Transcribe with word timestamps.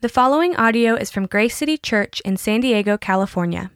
The 0.00 0.08
following 0.08 0.54
audio 0.54 0.94
is 0.94 1.10
from 1.10 1.26
Grace 1.26 1.56
City 1.56 1.76
Church 1.76 2.20
in 2.20 2.36
San 2.36 2.60
Diego, 2.60 2.96
California. 2.96 3.72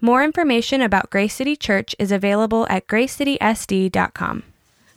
More 0.00 0.24
information 0.24 0.80
about 0.80 1.10
Grace 1.10 1.34
City 1.34 1.56
Church 1.56 1.94
is 1.98 2.10
available 2.10 2.66
at 2.70 2.86
gracecitysd.com. 2.86 4.44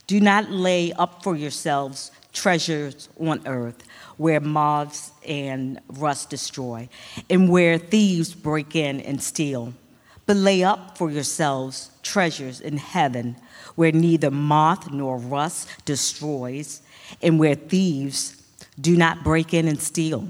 Do 0.07 0.21
not 0.21 0.52
lay 0.52 0.94
up 0.94 1.21
for 1.23 1.36
yourselves 1.36 2.10
treasures 2.31 3.10
on 3.20 3.46
earth 3.46 3.83
where 4.15 4.39
moths 4.39 5.12
and 5.28 5.81
rust 5.89 6.29
destroy, 6.29 6.87
and 7.29 7.49
where 7.49 7.78
thieves 7.78 8.33
break 8.33 8.78
in 8.78 9.01
and 9.01 9.22
steal. 9.22 9.74
But 10.26 10.37
lay 10.37 10.63
up 10.63 10.97
for 10.97 11.12
yourselves 11.12 11.92
treasures 12.01 12.62
in 12.62 12.78
heaven 12.78 13.35
where 13.76 13.92
neither 13.92 14.31
moth 14.31 14.90
nor 14.90 15.17
rust 15.17 15.67
destroys, 15.83 16.81
and 17.22 17.40
where 17.40 17.55
thieves 17.55 18.41
do 18.80 18.95
not 18.95 19.22
break 19.22 19.53
in 19.53 19.67
and 19.67 19.81
steal. 19.81 20.30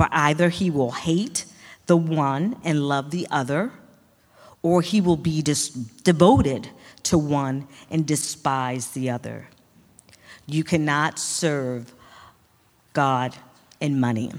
For 0.00 0.08
either 0.12 0.48
he 0.48 0.70
will 0.70 0.92
hate 0.92 1.44
the 1.84 1.94
one 1.94 2.56
and 2.64 2.88
love 2.88 3.10
the 3.10 3.26
other, 3.30 3.70
or 4.62 4.80
he 4.80 4.98
will 4.98 5.18
be 5.18 5.42
dis- 5.42 5.68
devoted 5.68 6.70
to 7.02 7.18
one 7.18 7.68
and 7.90 8.06
despise 8.06 8.92
the 8.92 9.10
other. 9.10 9.48
You 10.46 10.64
cannot 10.64 11.18
serve 11.18 11.92
God 12.94 13.36
and 13.78 14.00
money. 14.00 14.32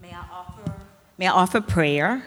May 0.00 0.14
I 0.14 0.24
offer, 0.32 0.74
may 1.18 1.26
I 1.26 1.32
offer 1.32 1.60
prayer 1.60 2.24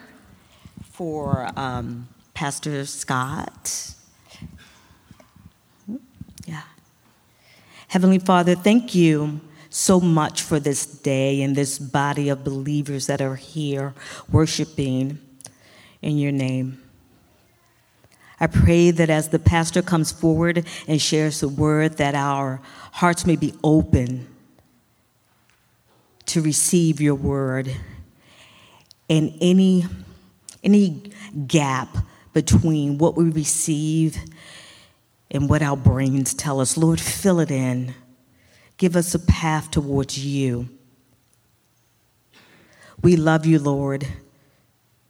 for 0.91 1.49
um, 1.55 2.07
Pastor 2.35 2.85
Scott? 2.85 3.94
Heavenly 7.87 8.19
Father, 8.19 8.55
thank 8.55 8.95
you 8.95 9.41
so 9.69 9.99
much 9.99 10.41
for 10.41 10.59
this 10.59 10.85
day 10.85 11.41
and 11.41 11.55
this 11.55 11.77
body 11.77 12.29
of 12.29 12.43
believers 12.43 13.07
that 13.07 13.21
are 13.21 13.35
here 13.35 13.93
worshiping 14.31 15.19
in 16.01 16.17
your 16.17 16.31
name. 16.31 16.81
I 18.39 18.47
pray 18.47 18.91
that 18.91 19.09
as 19.09 19.29
the 19.29 19.39
pastor 19.39 19.81
comes 19.81 20.11
forward 20.11 20.65
and 20.87 21.01
shares 21.01 21.39
the 21.39 21.47
word, 21.47 21.97
that 21.97 22.15
our 22.15 22.61
hearts 22.93 23.25
may 23.25 23.35
be 23.35 23.53
open 23.63 24.27
to 26.27 26.41
receive 26.41 26.99
your 26.99 27.15
word 27.15 27.73
and 29.09 29.37
any, 29.39 29.85
any 30.63 31.11
gap 31.47 31.97
between 32.33 32.97
what 32.97 33.15
we 33.15 33.29
receive 33.29 34.17
and 35.31 35.49
what 35.49 35.61
our 35.61 35.77
brains 35.77 36.33
tell 36.33 36.59
us. 36.59 36.77
Lord, 36.77 36.99
fill 36.99 37.39
it 37.39 37.51
in. 37.51 37.93
Give 38.77 38.95
us 38.95 39.15
a 39.15 39.19
path 39.19 39.71
towards 39.71 40.17
you. 40.23 40.69
We 43.01 43.15
love 43.15 43.45
you, 43.45 43.59
Lord. 43.59 44.07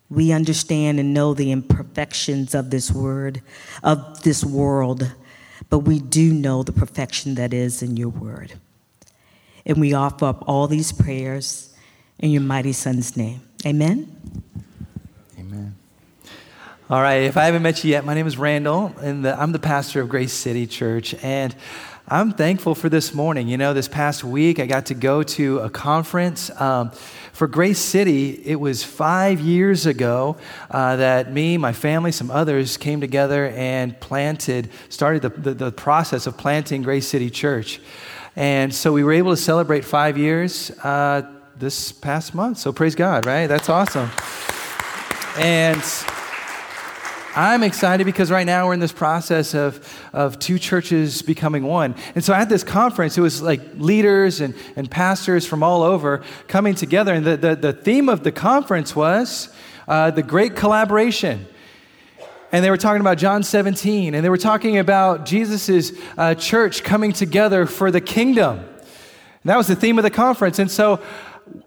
We 0.10 0.32
understand 0.32 1.00
and 1.00 1.14
know 1.14 1.34
the 1.34 1.52
imperfections 1.52 2.54
of 2.54 2.70
this 2.70 2.92
word, 2.92 3.42
of 3.84 4.22
this 4.24 4.44
world, 4.44 5.12
but 5.70 5.80
we 5.80 6.00
do 6.00 6.34
know 6.34 6.62
the 6.64 6.72
perfection 6.72 7.36
that 7.36 7.54
is 7.54 7.82
in 7.82 7.98
your 7.98 8.10
word. 8.10 8.54
And 9.66 9.80
we 9.80 9.94
offer 9.94 10.26
up 10.26 10.44
all 10.48 10.68
these 10.68 10.92
prayers 10.92 11.74
in 12.20 12.30
your 12.30 12.44
mighty 12.44 12.74
Son's 12.74 13.18
name. 13.18 13.42
Amen. 13.66 14.16
All 16.88 17.02
right, 17.02 17.24
if 17.24 17.36
I 17.36 17.46
haven't 17.46 17.64
met 17.64 17.84
you 17.84 17.90
yet, 17.90 18.06
my 18.06 18.14
name 18.14 18.28
is 18.28 18.38
Randall, 18.38 18.94
and 19.02 19.26
the, 19.26 19.42
I'm 19.42 19.52
the 19.52 19.58
pastor 19.58 20.02
of 20.02 20.10
Grace 20.10 20.32
City 20.32 20.68
Church. 20.68 21.16
And 21.24 21.56
I'm 22.08 22.32
thankful 22.32 22.76
for 22.76 22.90
this 22.90 23.12
morning. 23.12 23.48
You 23.48 23.58
know, 23.58 23.74
this 23.74 23.88
past 23.88 24.24
week, 24.24 24.60
I 24.60 24.68
got 24.68 24.86
to 24.86 24.94
go 24.94 25.24
to 25.24 25.62
a 25.62 25.70
conference. 25.72 26.52
Um, 26.62 26.92
for 27.34 27.48
Grace 27.48 27.80
City, 27.80 28.40
it 28.46 28.60
was 28.60 28.84
five 28.84 29.40
years 29.40 29.88
ago 29.88 30.38
uh, 30.70 30.98
that 30.98 31.34
me, 31.34 31.58
my 31.58 31.74
family, 31.74 32.12
some 32.12 32.30
others 32.30 32.78
came 32.78 33.02
together 33.02 33.48
and 33.48 34.00
planted, 34.00 34.70
started 34.90 35.24
the, 35.24 35.30
the, 35.30 35.54
the 35.56 35.72
process 35.72 36.28
of 36.28 36.38
planting 36.38 36.84
Grace 36.84 37.08
City 37.08 37.32
Church. 37.32 37.82
And 38.36 38.72
so 38.72 38.94
we 38.94 39.04
were 39.04 39.14
able 39.14 39.32
to 39.32 39.42
celebrate 39.42 39.86
five 39.86 40.20
years 40.20 40.70
uh, 40.84 41.24
this 41.58 41.92
past 41.92 42.36
month. 42.36 42.60
So 42.60 42.72
praise 42.72 42.94
God, 42.94 43.26
right? 43.26 43.48
That's 43.48 43.70
awesome. 43.70 44.12
And 45.40 45.84
I'm 47.38 47.64
excited 47.64 48.06
because 48.06 48.32
right 48.32 48.46
now 48.46 48.68
we're 48.68 48.76
in 48.76 48.80
this 48.80 48.94
process 48.94 49.54
of, 49.54 50.02
of 50.14 50.40
two 50.40 50.58
churches 50.58 51.22
becoming 51.22 51.66
one. 51.66 51.96
And 52.16 52.24
so 52.24 52.34
at 52.34 52.48
this 52.48 52.64
conference, 52.64 53.18
it 53.18 53.22
was 53.22 53.42
like 53.42 53.60
leaders 53.76 54.40
and, 54.40 54.56
and 54.78 54.90
pastors 54.90 55.46
from 55.46 55.62
all 55.62 55.84
over 55.84 56.24
coming 56.48 56.76
together. 56.76 57.14
And 57.14 57.26
the, 57.26 57.36
the, 57.36 57.56
the 57.58 57.74
theme 57.74 58.08
of 58.08 58.24
the 58.24 58.32
conference 58.32 58.96
was 58.96 59.54
uh, 59.86 60.12
the 60.12 60.24
great 60.24 60.56
collaboration. 60.56 61.46
And 62.54 62.64
they 62.64 62.70
were 62.70 62.78
talking 62.78 63.02
about 63.02 63.18
John 63.18 63.44
17, 63.44 64.16
and 64.16 64.24
they 64.24 64.30
were 64.30 64.38
talking 64.38 64.78
about 64.78 65.26
Jesus' 65.26 65.92
uh, 66.18 66.36
church 66.36 66.84
coming 66.84 67.12
together 67.12 67.66
for 67.66 67.92
the 67.92 68.00
kingdom. 68.00 68.60
And 68.60 69.50
that 69.52 69.58
was 69.58 69.68
the 69.68 69.76
theme 69.76 70.00
of 70.00 70.04
the 70.04 70.10
conference. 70.10 70.58
And 70.58 70.72
so 70.72 71.02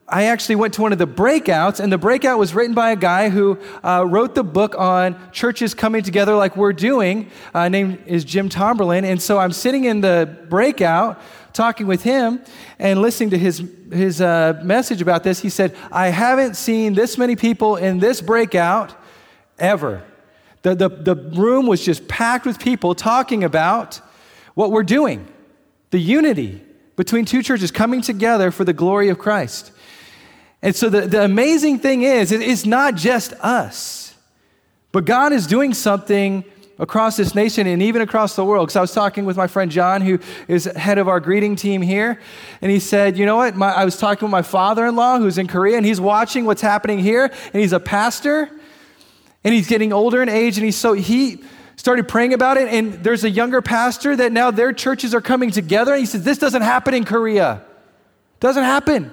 I 0.08 0.24
actually 0.24 0.56
went 0.56 0.74
to 0.74 0.82
one 0.82 0.92
of 0.92 0.98
the 0.98 1.06
breakouts, 1.06 1.80
and 1.80 1.92
the 1.92 1.98
breakout 1.98 2.38
was 2.38 2.54
written 2.54 2.74
by 2.74 2.92
a 2.92 2.96
guy 2.96 3.28
who 3.28 3.58
uh, 3.84 4.04
wrote 4.06 4.34
the 4.34 4.42
book 4.42 4.74
on 4.76 5.16
churches 5.32 5.74
coming 5.74 6.02
together 6.02 6.34
like 6.34 6.56
we're 6.56 6.72
doing. 6.72 7.30
Uh, 7.54 7.68
name 7.68 8.02
is 8.06 8.24
Jim 8.24 8.48
Tomberlin. 8.48 9.04
And 9.04 9.20
so 9.20 9.38
I'm 9.38 9.52
sitting 9.52 9.84
in 9.84 10.00
the 10.00 10.38
breakout 10.48 11.20
talking 11.52 11.86
with 11.86 12.02
him 12.02 12.40
and 12.78 13.02
listening 13.02 13.30
to 13.30 13.38
his, 13.38 13.62
his 13.92 14.20
uh, 14.20 14.60
message 14.64 15.02
about 15.02 15.24
this. 15.24 15.40
He 15.40 15.50
said, 15.50 15.76
I 15.92 16.08
haven't 16.08 16.56
seen 16.56 16.94
this 16.94 17.18
many 17.18 17.36
people 17.36 17.76
in 17.76 17.98
this 17.98 18.20
breakout 18.20 18.94
ever. 19.58 20.02
The, 20.62 20.74
the, 20.74 20.88
the 20.88 21.14
room 21.14 21.66
was 21.66 21.84
just 21.84 22.08
packed 22.08 22.46
with 22.46 22.58
people 22.58 22.94
talking 22.94 23.44
about 23.44 24.00
what 24.54 24.72
we're 24.72 24.82
doing, 24.82 25.28
the 25.90 25.98
unity 25.98 26.64
between 26.98 27.24
two 27.24 27.44
churches 27.44 27.70
coming 27.70 28.02
together 28.02 28.50
for 28.50 28.64
the 28.64 28.72
glory 28.72 29.08
of 29.08 29.18
Christ. 29.18 29.70
And 30.60 30.74
so 30.74 30.90
the, 30.90 31.02
the 31.02 31.22
amazing 31.22 31.78
thing 31.78 32.02
is, 32.02 32.32
it's 32.32 32.66
not 32.66 32.96
just 32.96 33.32
us, 33.34 34.16
but 34.90 35.04
God 35.04 35.32
is 35.32 35.46
doing 35.46 35.74
something 35.74 36.42
across 36.76 37.16
this 37.16 37.36
nation 37.36 37.68
and 37.68 37.80
even 37.82 38.02
across 38.02 38.34
the 38.34 38.44
world. 38.44 38.66
Because 38.66 38.74
I 38.74 38.80
was 38.80 38.92
talking 38.92 39.24
with 39.24 39.36
my 39.36 39.46
friend 39.46 39.70
John, 39.70 40.02
who 40.02 40.18
is 40.48 40.64
head 40.64 40.98
of 40.98 41.06
our 41.06 41.20
greeting 41.20 41.54
team 41.54 41.82
here, 41.82 42.20
and 42.60 42.72
he 42.72 42.80
said, 42.80 43.16
You 43.16 43.26
know 43.26 43.36
what? 43.36 43.54
My, 43.54 43.70
I 43.72 43.84
was 43.84 43.96
talking 43.96 44.26
with 44.26 44.32
my 44.32 44.42
father 44.42 44.84
in 44.84 44.96
law 44.96 45.20
who's 45.20 45.38
in 45.38 45.46
Korea, 45.46 45.76
and 45.76 45.86
he's 45.86 46.00
watching 46.00 46.46
what's 46.46 46.62
happening 46.62 46.98
here, 46.98 47.30
and 47.52 47.62
he's 47.62 47.72
a 47.72 47.80
pastor, 47.80 48.50
and 49.44 49.54
he's 49.54 49.68
getting 49.68 49.92
older 49.92 50.20
in 50.20 50.28
age, 50.28 50.58
and 50.58 50.64
he's 50.64 50.76
so, 50.76 50.94
he, 50.94 51.44
started 51.78 52.08
praying 52.08 52.34
about 52.34 52.56
it, 52.56 52.68
and 52.68 52.92
there's 53.04 53.22
a 53.22 53.30
younger 53.30 53.62
pastor 53.62 54.16
that 54.16 54.32
now 54.32 54.50
their 54.50 54.72
churches 54.72 55.14
are 55.14 55.20
coming 55.20 55.52
together. 55.52 55.92
And 55.92 56.00
he 56.00 56.06
says, 56.06 56.24
This 56.24 56.36
doesn't 56.36 56.62
happen 56.62 56.92
in 56.92 57.04
Korea. 57.04 57.62
Doesn't 58.40 58.64
happen. 58.64 59.12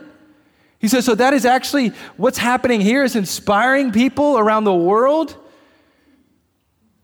He 0.80 0.88
says, 0.88 1.06
So 1.06 1.14
that 1.16 1.34
is 1.34 1.46
actually 1.46 1.90
what's 2.18 2.40
happening 2.40 2.82
here 2.82 3.04
is 3.04 3.16
inspiring 3.16 3.92
people 3.92 4.38
around 4.38 4.64
the 4.64 4.74
world. 4.74 5.38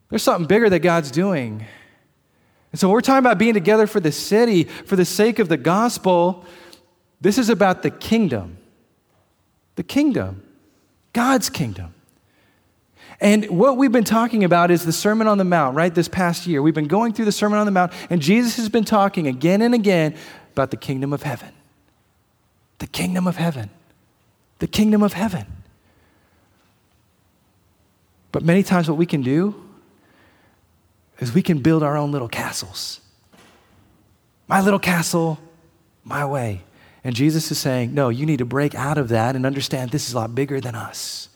There's 0.10 0.24
something 0.24 0.48
bigger 0.48 0.70
that 0.70 0.80
God's 0.80 1.12
doing. 1.12 1.66
And 2.72 2.80
so 2.80 2.90
we're 2.90 3.02
talking 3.02 3.20
about 3.20 3.38
being 3.38 3.54
together 3.54 3.86
for 3.86 4.00
the 4.00 4.12
city, 4.12 4.64
for 4.64 4.96
the 4.96 5.06
sake 5.06 5.38
of 5.40 5.48
the 5.48 5.58
gospel. 5.58 6.44
This 7.22 7.38
is 7.38 7.50
about 7.50 7.84
the 7.84 7.92
kingdom. 7.92 8.58
The 9.76 9.84
kingdom. 9.84 10.44
God's 11.14 11.50
kingdom. 11.52 11.94
And 13.22 13.46
what 13.52 13.78
we've 13.78 13.92
been 13.92 14.04
talking 14.04 14.44
about 14.44 14.72
is 14.72 14.84
the 14.84 14.92
Sermon 14.92 15.28
on 15.28 15.38
the 15.38 15.44
Mount, 15.44 15.76
right? 15.76 15.94
This 15.94 16.08
past 16.08 16.48
year. 16.48 16.64
We've 16.64 16.74
been 16.74 16.88
going 16.88 17.14
through 17.14 17.26
the 17.26 17.32
Sermon 17.32 17.60
on 17.60 17.68
the 17.68 17.72
Mount, 17.72 17.94
and 18.10 18.20
Jesus 18.20 18.58
has 18.58 18.68
been 18.68 18.84
talking 18.84 19.28
again 19.28 19.62
and 19.62 19.76
again 19.76 20.16
about 20.54 20.72
the 20.72 20.78
kingdom 20.78 21.14
of 21.14 21.22
heaven. 21.22 21.54
The 22.80 22.88
kingdom 22.88 23.28
of 23.28 23.38
heaven. 23.38 23.70
The 24.58 24.66
kingdom 24.66 25.04
of 25.04 25.14
heaven. 25.14 25.46
But 28.32 28.44
many 28.44 28.64
times, 28.64 28.90
what 28.90 28.98
we 28.98 29.06
can 29.06 29.22
do 29.22 29.54
is 31.20 31.32
we 31.32 31.44
can 31.44 31.60
build 31.60 31.84
our 31.84 31.96
own 31.96 32.12
little 32.12 32.30
castles. 32.30 33.02
My 34.48 34.62
little 34.62 34.80
castle, 34.80 35.38
my 36.04 36.26
way. 36.26 36.64
And 37.04 37.16
Jesus 37.16 37.52
is 37.52 37.60
saying, 37.60 37.94
no, 37.94 38.10
you 38.10 38.26
need 38.26 38.40
to 38.40 38.46
break 38.46 38.74
out 38.74 38.98
of 38.98 39.10
that 39.10 39.36
and 39.36 39.46
understand 39.46 39.92
this 39.92 40.08
is 40.08 40.14
a 40.14 40.18
lot 40.18 40.34
bigger 40.34 40.60
than 40.60 40.74
us. 40.74 41.30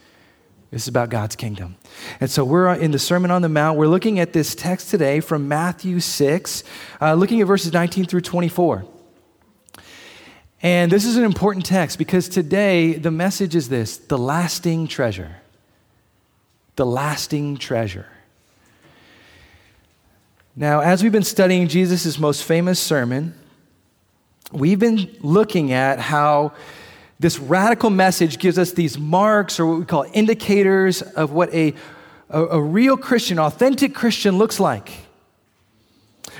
This 0.72 0.84
is 0.84 0.88
about 0.88 1.10
God's 1.10 1.36
kingdom. 1.36 1.76
And 2.20 2.30
so 2.30 2.44
we're 2.44 2.74
in 2.74 2.92
the 2.92 3.00
Sermon 3.00 3.32
on 3.32 3.42
the 3.42 3.50
Mount. 3.50 3.78
We're 3.78 3.88
looking 3.88 4.20
at 4.20 4.34
this 4.34 4.56
text 4.56 4.90
today 4.90 5.20
from 5.20 5.48
Matthew 5.48 6.00
6, 6.00 6.64
uh, 7.02 7.14
looking 7.14 7.40
at 7.42 7.48
verses 7.48 7.72
19 7.72 8.06
through 8.06 8.22
24. 8.22 8.86
And 10.62 10.92
this 10.92 11.06
is 11.06 11.16
an 11.18 11.24
important 11.24 11.66
text 11.66 12.00
because 12.00 12.28
today 12.28 12.94
the 12.94 13.12
message 13.12 13.56
is 13.56 13.70
this 13.70 13.98
the 13.98 14.18
lasting 14.18 14.88
treasure. 14.88 15.36
The 16.76 16.86
lasting 16.86 17.58
treasure. 17.58 18.08
Now, 20.56 20.80
as 20.80 21.04
we've 21.04 21.12
been 21.12 21.24
studying 21.24 21.68
Jesus' 21.68 22.18
most 22.18 22.44
famous 22.44 22.80
sermon, 22.80 23.36
we've 24.52 24.80
been 24.80 25.16
looking 25.22 25.74
at 25.74 26.00
how 26.00 26.54
this 27.20 27.40
radical 27.40 27.90
message 27.90 28.40
gives 28.40 28.60
us 28.60 28.72
these 28.72 28.98
marks 29.00 29.60
or 29.60 29.66
what 29.66 29.80
we 29.80 29.86
call 29.86 30.06
indicators 30.14 31.02
of 31.02 31.32
what 31.32 31.54
a, 31.54 31.74
a, 32.30 32.44
a 32.44 32.62
real 32.62 32.98
Christian, 32.98 33.40
authentic 33.40 33.96
Christian 33.96 34.38
looks 34.38 34.60
like. 34.60 34.92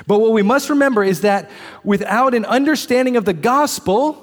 But 0.06 0.20
what 0.20 0.34
we 0.34 0.42
must 0.42 0.70
remember 0.70 1.04
is 1.04 1.22
that 1.22 1.50
without 1.84 2.34
an 2.34 2.44
understanding 2.46 3.16
of 3.16 3.24
the 3.24 3.34
gospel, 3.34 4.22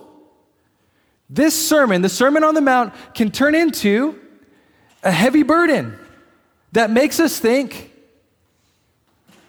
this 1.31 1.69
sermon, 1.69 2.03
the 2.03 2.11
Sermon 2.11 2.45
on 2.45 2.55
the 2.55 2.61
Mount, 2.61 2.93
can 3.15 3.31
turn 3.31 3.55
into 3.55 4.21
a 5.03 5.11
heavy 5.11 5.43
burden 5.43 5.99
that 6.73 6.91
makes 6.91 7.19
us 7.21 7.39
think, 7.39 7.91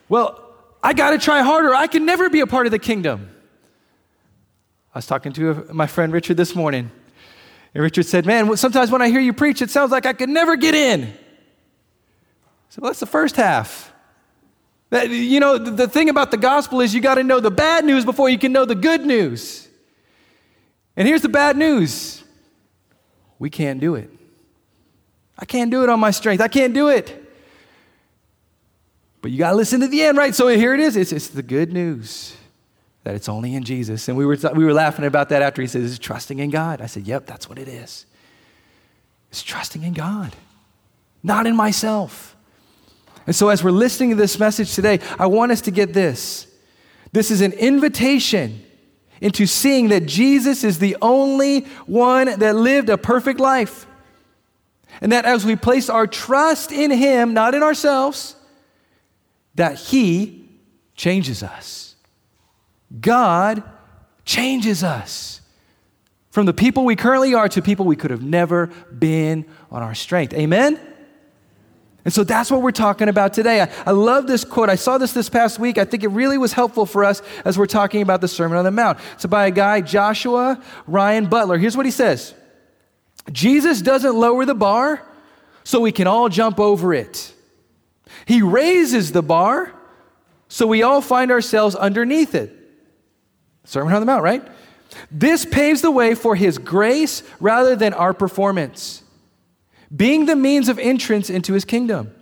well, 0.07 0.39
I 0.81 0.93
got 0.93 1.11
to 1.11 1.17
try 1.17 1.41
harder. 1.41 1.73
I 1.73 1.87
can 1.87 2.05
never 2.05 2.29
be 2.29 2.39
a 2.39 2.47
part 2.47 2.67
of 2.67 2.71
the 2.71 2.79
kingdom. 2.79 3.32
I 4.93 4.99
was 4.99 5.07
talking 5.07 5.33
to 5.33 5.65
my 5.73 5.87
friend 5.87 6.13
Richard 6.13 6.37
this 6.37 6.55
morning, 6.55 6.91
and 7.73 7.83
Richard 7.83 8.05
said, 8.05 8.27
Man, 8.27 8.55
sometimes 8.57 8.91
when 8.91 9.01
I 9.01 9.09
hear 9.09 9.19
you 9.19 9.33
preach, 9.33 9.61
it 9.61 9.71
sounds 9.71 9.91
like 9.91 10.05
I 10.05 10.13
could 10.13 10.29
never 10.29 10.55
get 10.55 10.75
in. 10.75 11.05
I 11.05 11.07
said, 12.69 12.81
Well, 12.81 12.91
that's 12.91 12.99
the 12.99 13.07
first 13.07 13.35
half. 13.35 13.91
That, 14.91 15.09
you 15.09 15.39
know, 15.39 15.57
the, 15.57 15.71
the 15.71 15.87
thing 15.87 16.09
about 16.09 16.29
the 16.29 16.37
gospel 16.37 16.79
is 16.79 16.93
you 16.93 17.01
got 17.01 17.15
to 17.15 17.23
know 17.23 17.39
the 17.39 17.49
bad 17.49 17.83
news 17.83 18.05
before 18.05 18.29
you 18.29 18.37
can 18.37 18.51
know 18.51 18.65
the 18.65 18.75
good 18.75 19.03
news. 19.03 19.67
And 20.95 21.07
here's 21.07 21.23
the 21.23 21.29
bad 21.29 21.57
news 21.57 22.23
we 23.39 23.49
can't 23.49 23.79
do 23.79 23.95
it. 23.95 24.11
I 25.39 25.45
can't 25.45 25.71
do 25.71 25.81
it 25.81 25.89
on 25.89 25.99
my 25.99 26.11
strength. 26.11 26.39
I 26.39 26.47
can't 26.47 26.75
do 26.75 26.89
it. 26.89 27.19
But 29.23 29.31
you 29.31 29.39
got 29.39 29.49
to 29.49 29.55
listen 29.55 29.79
to 29.79 29.87
the 29.87 30.03
end, 30.03 30.19
right? 30.19 30.35
So 30.35 30.47
here 30.49 30.75
it 30.75 30.79
is. 30.79 30.95
It's, 30.95 31.11
it's 31.11 31.29
the 31.29 31.41
good 31.41 31.73
news 31.73 32.37
that 33.03 33.15
it's 33.15 33.27
only 33.27 33.55
in 33.55 33.63
Jesus. 33.63 34.07
And 34.07 34.17
we 34.17 34.25
were, 34.25 34.37
we 34.55 34.63
were 34.63 34.73
laughing 34.73 35.05
about 35.05 35.29
that 35.29 35.41
after 35.41 35.61
he 35.61 35.67
said, 35.67 35.81
Is 35.81 35.99
trusting 35.99 36.39
in 36.39 36.49
God? 36.49 36.81
I 36.81 36.85
said, 36.85 37.03
Yep, 37.03 37.25
that's 37.25 37.49
what 37.49 37.59
it 37.59 37.67
is. 37.67 38.05
It's 39.29 39.43
trusting 39.43 39.83
in 39.83 39.93
God, 39.93 40.35
not 41.21 41.47
in 41.47 41.55
myself. 41.55 42.35
And 43.25 43.35
so, 43.35 43.49
as 43.49 43.63
we're 43.63 43.71
listening 43.71 44.11
to 44.11 44.15
this 44.15 44.37
message 44.37 44.73
today, 44.73 44.99
I 45.17 45.27
want 45.27 45.51
us 45.51 45.61
to 45.61 45.71
get 45.71 45.93
this. 45.93 46.47
This 47.11 47.31
is 47.31 47.41
an 47.41 47.53
invitation 47.53 48.61
into 49.21 49.45
seeing 49.45 49.89
that 49.89 50.05
Jesus 50.05 50.63
is 50.63 50.79
the 50.79 50.97
only 51.01 51.61
one 51.85 52.39
that 52.39 52.55
lived 52.55 52.89
a 52.89 52.97
perfect 52.97 53.39
life. 53.39 53.85
And 55.01 55.11
that 55.11 55.25
as 55.25 55.45
we 55.45 55.55
place 55.55 55.89
our 55.89 56.05
trust 56.05 56.71
in 56.71 56.91
Him, 56.91 57.33
not 57.33 57.55
in 57.55 57.63
ourselves, 57.63 58.35
that 59.55 59.77
He 59.77 60.49
changes 60.95 61.41
us. 61.41 61.92
God 62.99 63.63
changes 64.25 64.83
us 64.83 65.41
from 66.31 66.45
the 66.45 66.53
people 66.53 66.85
we 66.85 66.95
currently 66.95 67.33
are 67.33 67.49
to 67.49 67.61
people 67.61 67.85
we 67.85 67.95
could 67.95 68.11
have 68.11 68.23
never 68.23 68.67
been 68.97 69.45
on 69.71 69.83
our 69.83 69.93
strength. 69.93 70.33
Amen? 70.33 70.79
And 72.05 72.13
so 72.13 72.23
that's 72.23 72.51
what 72.51 72.61
we're 72.61 72.71
talking 72.71 73.07
about 73.07 73.33
today. 73.33 73.61
I, 73.61 73.69
I, 73.85 73.91
love 73.91 74.27
this 74.27 74.43
quote. 74.43 74.69
I 74.69 74.75
saw 74.75 74.97
this 74.97 75.13
this 75.13 75.29
past 75.29 75.57
week. 75.57 75.77
I 75.77 75.85
think 75.85 76.03
it 76.03 76.09
really 76.09 76.37
was 76.37 76.51
helpful 76.51 76.85
for 76.85 77.05
us 77.05 77.21
as 77.45 77.57
we're 77.57 77.65
talking 77.65 78.01
about 78.01 78.19
the 78.19 78.27
Sermon 78.27 78.57
on 78.57 78.65
the 78.65 78.71
Mount. 78.71 78.99
It's 79.13 79.25
by 79.25 79.47
a 79.47 79.51
guy, 79.51 79.81
Joshua 79.81 80.61
Ryan 80.85 81.27
Butler. 81.27 81.57
Here's 81.57 81.77
what 81.77 81.85
he 81.85 81.91
says 81.91 82.33
Jesus 83.31 83.81
doesn't 83.81 84.15
lower 84.15 84.45
the 84.45 84.55
bar 84.55 85.05
so 85.63 85.79
we 85.79 85.93
can 85.93 86.07
all 86.07 86.27
jump 86.27 86.59
over 86.59 86.93
it, 86.93 87.33
He 88.25 88.41
raises 88.41 89.11
the 89.11 89.23
bar 89.23 89.71
so 90.49 90.67
we 90.67 90.83
all 90.83 91.01
find 91.01 91.31
ourselves 91.31 91.75
underneath 91.75 92.35
it. 92.35 92.62
Sermon 93.63 93.93
on 93.93 94.01
the 94.01 94.05
Mount, 94.05 94.23
right? 94.23 94.45
This 95.09 95.45
paves 95.45 95.81
the 95.81 95.91
way 95.91 96.15
for 96.15 96.35
His 96.35 96.57
grace 96.57 97.23
rather 97.39 97.75
than 97.75 97.93
our 97.93 98.13
performance 98.13 99.03
being 99.95 100.25
the 100.25 100.35
means 100.35 100.69
of 100.69 100.79
entrance 100.79 101.29
into 101.29 101.53
his 101.53 101.65
kingdom. 101.65 102.13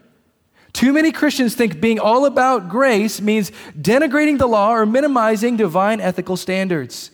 Too 0.73 0.93
many 0.93 1.11
Christians 1.11 1.55
think 1.55 1.81
being 1.81 1.99
all 1.99 2.25
about 2.25 2.69
grace 2.69 3.21
means 3.21 3.51
denigrating 3.79 4.37
the 4.37 4.47
law 4.47 4.73
or 4.73 4.85
minimizing 4.85 5.57
divine 5.57 5.99
ethical 5.99 6.37
standards. 6.37 7.11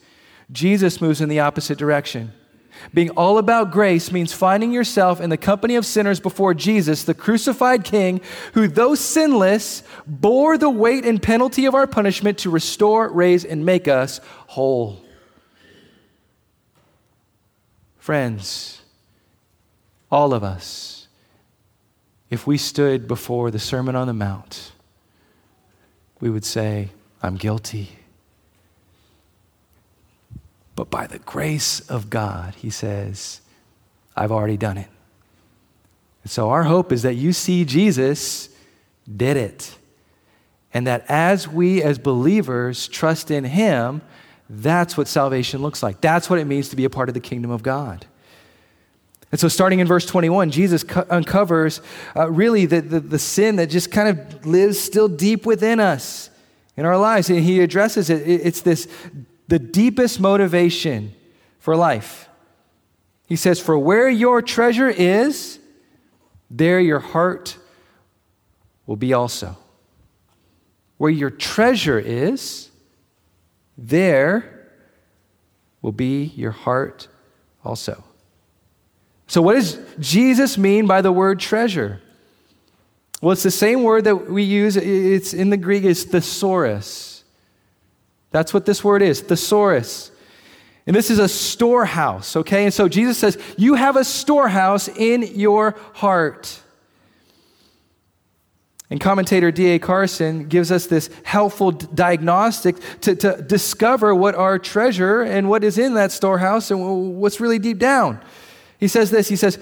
Jesus 0.51 1.01
moves 1.01 1.21
in 1.21 1.29
the 1.29 1.39
opposite 1.39 1.77
direction. 1.77 2.33
Being 2.93 3.09
all 3.11 3.37
about 3.37 3.71
grace 3.71 4.11
means 4.11 4.33
finding 4.33 4.71
yourself 4.71 5.19
in 5.19 5.29
the 5.29 5.37
company 5.37 5.75
of 5.75 5.85
sinners 5.85 6.19
before 6.19 6.53
Jesus, 6.53 7.03
the 7.03 7.13
crucified 7.13 7.83
King, 7.83 8.21
who, 8.53 8.67
though 8.67 8.95
sinless, 8.95 9.83
bore 10.05 10.57
the 10.57 10.69
weight 10.69 11.05
and 11.05 11.21
penalty 11.21 11.65
of 11.65 11.75
our 11.75 11.87
punishment 11.87 12.39
to 12.39 12.49
restore, 12.49 13.11
raise, 13.11 13.43
and 13.45 13.65
make 13.65 13.87
us 13.87 14.19
whole. 14.47 15.01
Friends, 17.97 18.81
all 20.09 20.33
of 20.33 20.43
us, 20.43 21.07
if 22.29 22.47
we 22.47 22.57
stood 22.57 23.07
before 23.07 23.51
the 23.51 23.59
Sermon 23.59 23.95
on 23.95 24.07
the 24.07 24.13
Mount, 24.13 24.71
we 26.19 26.29
would 26.29 26.45
say, 26.45 26.89
I'm 27.21 27.35
guilty. 27.35 27.96
But 30.77 30.91
by 30.91 31.07
the 31.07 31.17
grace 31.17 31.79
of 31.89 32.11
God, 32.11 32.53
he 32.53 32.69
says, 32.69 33.41
I've 34.15 34.31
already 34.31 34.57
done 34.57 34.77
it. 34.77 34.87
And 36.21 36.31
so 36.31 36.51
our 36.51 36.63
hope 36.65 36.91
is 36.91 37.01
that 37.01 37.15
you 37.15 37.33
see 37.33 37.65
Jesus 37.65 38.49
did 39.13 39.37
it. 39.37 39.75
And 40.75 40.85
that 40.85 41.03
as 41.09 41.47
we, 41.47 41.81
as 41.81 41.97
believers, 41.97 42.87
trust 42.87 43.31
in 43.31 43.43
him, 43.43 44.03
that's 44.51 44.95
what 44.95 45.07
salvation 45.07 45.63
looks 45.63 45.81
like. 45.81 45.99
That's 45.99 46.29
what 46.29 46.37
it 46.37 46.45
means 46.45 46.69
to 46.69 46.75
be 46.75 46.85
a 46.85 46.91
part 46.91 47.09
of 47.09 47.15
the 47.15 47.21
kingdom 47.21 47.49
of 47.49 47.63
God. 47.63 48.05
And 49.31 49.39
so, 49.39 49.47
starting 49.47 49.79
in 49.79 49.87
verse 49.87 50.05
21, 50.05 50.51
Jesus 50.51 50.83
co- 50.83 51.07
uncovers 51.09 51.81
uh, 52.15 52.29
really 52.29 52.67
the, 52.67 52.81
the, 52.81 52.99
the, 52.99 53.19
sin 53.19 53.55
that 53.55 53.71
just 53.71 53.91
kind 53.91 54.07
of 54.07 54.45
lives 54.45 54.79
still 54.79 55.07
deep 55.07 55.45
within 55.45 55.79
us 55.79 56.29
in 56.77 56.85
our 56.85 56.97
lives. 56.97 57.29
And 57.29 57.39
he 57.39 57.61
addresses 57.61 58.09
it. 58.11 58.21
It's 58.25 58.61
this 58.61 58.87
the 59.47 59.59
deepest 59.59 60.19
motivation 60.19 61.13
for 61.59 61.75
life. 61.75 62.29
He 63.27 63.35
says, 63.35 63.59
For 63.59 63.77
where 63.77 64.09
your 64.09 64.41
treasure 64.41 64.89
is, 64.89 65.59
there 66.49 66.79
your 66.79 66.99
heart 66.99 67.57
will 68.85 68.95
be 68.95 69.13
also. 69.13 69.57
Where 70.97 71.11
your 71.11 71.29
treasure 71.29 71.99
is, 71.99 72.71
there 73.77 74.69
will 75.81 75.91
be 75.91 76.33
your 76.35 76.51
heart 76.51 77.07
also. 77.63 78.03
So, 79.27 79.41
what 79.41 79.55
does 79.55 79.77
Jesus 79.99 80.57
mean 80.57 80.87
by 80.87 81.01
the 81.01 81.11
word 81.11 81.39
treasure? 81.39 82.01
Well, 83.21 83.33
it's 83.33 83.43
the 83.43 83.51
same 83.51 83.83
word 83.83 84.05
that 84.05 84.29
we 84.29 84.43
use, 84.43 84.77
it's 84.77 85.33
in 85.33 85.49
the 85.49 85.57
Greek, 85.57 85.83
it's 85.83 86.03
thesaurus. 86.03 87.16
That's 88.31 88.53
what 88.53 88.65
this 88.65 88.83
word 88.83 89.01
is, 89.01 89.21
thesaurus. 89.21 90.11
And 90.85 90.95
this 90.95 91.09
is 91.09 91.19
a 91.19 91.27
storehouse, 91.27 92.35
okay? 92.37 92.63
And 92.63 92.73
so 92.73 92.87
Jesus 92.87 93.17
says, 93.17 93.37
You 93.57 93.75
have 93.75 93.97
a 93.97 94.05
storehouse 94.05 94.87
in 94.87 95.23
your 95.23 95.75
heart. 95.93 96.61
And 98.89 99.01
commentator 99.01 99.51
D.A. 99.51 99.79
Carson 99.79 100.47
gives 100.47 100.71
us 100.71 100.87
this 100.87 101.09
helpful 101.23 101.71
diagnostic 101.71 102.77
to, 103.01 103.15
to 103.15 103.41
discover 103.41 104.15
what 104.15 104.33
our 104.35 104.57
treasure 104.57 105.23
and 105.23 105.49
what 105.49 105.65
is 105.65 105.77
in 105.77 105.95
that 105.95 106.13
storehouse 106.13 106.71
and 106.71 107.17
what's 107.17 107.41
really 107.41 107.59
deep 107.59 107.79
down. 107.79 108.21
He 108.79 108.87
says 108.87 109.11
this 109.11 109.27
He 109.27 109.35
says, 109.35 109.59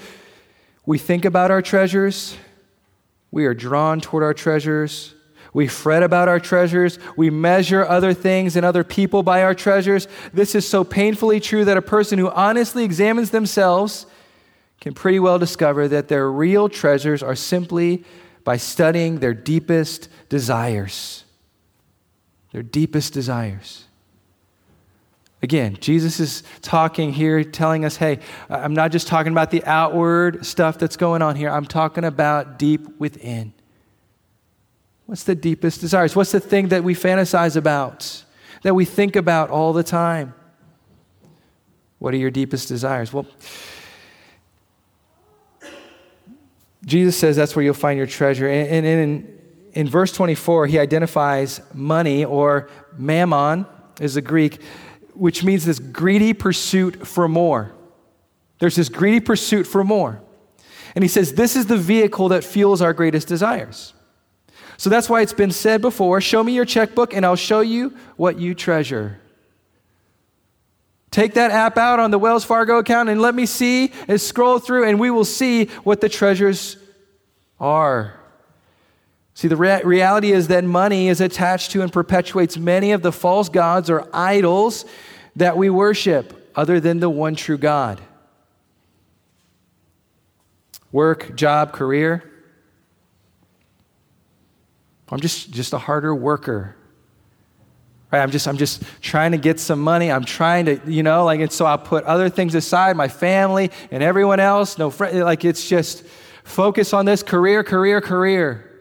We 0.85 0.99
think 0.99 1.25
about 1.25 1.49
our 1.49 1.63
treasures, 1.63 2.37
we 3.31 3.45
are 3.45 3.55
drawn 3.55 3.99
toward 3.99 4.23
our 4.23 4.33
treasures. 4.33 5.14
We 5.55 5.69
fret 5.69 6.03
about 6.03 6.27
our 6.27 6.41
treasures. 6.41 6.99
We 7.15 7.29
measure 7.29 7.87
other 7.87 8.13
things 8.13 8.57
and 8.57 8.65
other 8.65 8.83
people 8.83 9.23
by 9.23 9.41
our 9.41 9.55
treasures. 9.55 10.09
This 10.33 10.53
is 10.53 10.67
so 10.67 10.83
painfully 10.83 11.39
true 11.39 11.63
that 11.63 11.77
a 11.77 11.81
person 11.81 12.19
who 12.19 12.29
honestly 12.29 12.83
examines 12.83 13.29
themselves 13.29 14.05
can 14.81 14.93
pretty 14.93 15.17
well 15.17 15.39
discover 15.39 15.87
that 15.87 16.09
their 16.09 16.29
real 16.29 16.67
treasures 16.67 17.23
are 17.23 17.37
simply 17.37 18.03
by 18.43 18.57
studying 18.57 19.19
their 19.19 19.33
deepest 19.33 20.09
desires. 20.27 21.23
Their 22.51 22.61
deepest 22.61 23.13
desires. 23.13 23.85
Again, 25.41 25.77
Jesus 25.79 26.19
is 26.19 26.43
talking 26.63 27.13
here, 27.13 27.45
telling 27.45 27.85
us, 27.85 27.95
hey, 27.95 28.19
I'm 28.49 28.73
not 28.73 28.91
just 28.91 29.07
talking 29.07 29.31
about 29.31 29.51
the 29.51 29.63
outward 29.63 30.45
stuff 30.45 30.77
that's 30.77 30.97
going 30.97 31.21
on 31.21 31.37
here, 31.37 31.49
I'm 31.49 31.65
talking 31.65 32.03
about 32.03 32.59
deep 32.59 32.99
within. 32.99 33.53
What's 35.05 35.23
the 35.23 35.35
deepest 35.35 35.81
desires? 35.81 36.15
What's 36.15 36.31
the 36.31 36.39
thing 36.39 36.69
that 36.69 36.83
we 36.83 36.95
fantasize 36.95 37.55
about, 37.55 38.23
that 38.63 38.73
we 38.73 38.85
think 38.85 39.15
about 39.15 39.49
all 39.49 39.73
the 39.73 39.83
time? 39.83 40.33
What 41.99 42.13
are 42.13 42.17
your 42.17 42.31
deepest 42.31 42.67
desires? 42.67 43.13
Well, 43.13 43.27
Jesus 46.85 47.17
says 47.17 47.35
that's 47.35 47.55
where 47.55 47.63
you'll 47.63 47.73
find 47.73 47.97
your 47.97 48.07
treasure. 48.07 48.47
And 48.47 48.85
in, 48.85 49.39
in 49.73 49.89
verse 49.89 50.11
24, 50.11 50.67
he 50.67 50.79
identifies 50.79 51.61
money 51.73 52.25
or 52.25 52.69
mammon 52.97 53.65
is 53.99 54.15
the 54.15 54.21
Greek 54.21 54.59
which 55.15 55.43
means 55.43 55.65
this 55.65 55.79
greedy 55.79 56.33
pursuit 56.33 57.07
for 57.07 57.27
more. 57.27 57.73
There's 58.59 58.75
this 58.75 58.89
greedy 58.89 59.19
pursuit 59.19 59.65
for 59.65 59.83
more. 59.83 60.21
And 60.93 61.03
he 61.03 61.07
says, 61.07 61.33
This 61.33 61.55
is 61.55 61.65
the 61.65 61.77
vehicle 61.77 62.29
that 62.29 62.43
fuels 62.43 62.81
our 62.81 62.93
greatest 62.93 63.27
desires. 63.27 63.93
So 64.77 64.89
that's 64.89 65.09
why 65.09 65.21
it's 65.21 65.33
been 65.33 65.51
said 65.51 65.81
before 65.81 66.21
show 66.21 66.43
me 66.43 66.53
your 66.53 66.65
checkbook 66.65 67.13
and 67.13 67.25
I'll 67.25 67.35
show 67.35 67.61
you 67.61 67.95
what 68.17 68.39
you 68.39 68.53
treasure. 68.53 69.19
Take 71.15 71.35
that 71.35 71.51
app 71.51 71.77
out 71.77 71.99
on 72.01 72.11
the 72.11 72.19
Wells 72.19 72.43
Fargo 72.43 72.77
account 72.77 73.07
and 73.07 73.21
let 73.21 73.33
me 73.33 73.45
see 73.45 73.93
and 74.09 74.19
scroll 74.19 74.59
through, 74.59 74.85
and 74.85 74.99
we 74.99 75.09
will 75.09 75.23
see 75.23 75.67
what 75.85 76.01
the 76.01 76.09
treasures 76.09 76.75
are. 77.57 78.19
See, 79.33 79.47
the 79.47 79.55
rea- 79.55 79.81
reality 79.83 80.33
is 80.33 80.49
that 80.49 80.65
money 80.65 81.07
is 81.07 81.21
attached 81.21 81.71
to 81.71 81.81
and 81.81 81.91
perpetuates 81.91 82.57
many 82.57 82.91
of 82.91 83.01
the 83.01 83.13
false 83.13 83.47
gods 83.47 83.89
or 83.89 84.09
idols 84.13 84.83
that 85.37 85.55
we 85.55 85.69
worship 85.69 86.51
other 86.53 86.81
than 86.81 86.99
the 86.99 87.09
one 87.09 87.35
true 87.35 87.57
God. 87.57 88.01
Work, 90.91 91.35
job, 91.35 91.71
career. 91.71 92.29
I'm 95.09 95.19
just, 95.19 95.51
just 95.51 95.73
a 95.73 95.77
harder 95.77 96.13
worker. 96.15 96.75
Right? 98.11 98.21
I'm 98.21 98.31
just, 98.31 98.47
I'm 98.47 98.57
just 98.57 98.83
trying 99.01 99.31
to 99.33 99.37
get 99.37 99.59
some 99.59 99.79
money. 99.79 100.11
I'm 100.11 100.25
trying 100.25 100.65
to, 100.65 100.79
you 100.85 101.03
know, 101.03 101.25
like, 101.25 101.39
and 101.39 101.51
so 101.51 101.65
I'll 101.65 101.77
put 101.77 102.03
other 102.05 102.29
things 102.29 102.55
aside, 102.55 102.95
my 102.95 103.07
family 103.07 103.71
and 103.91 104.01
everyone 104.01 104.39
else. 104.39 104.77
No 104.77 104.89
friend, 104.89 105.19
like 105.21 105.45
it's 105.45 105.67
just 105.67 106.03
focus 106.43 106.93
on 106.93 107.05
this 107.05 107.23
career, 107.23 107.63
career, 107.63 108.01
career 108.01 108.71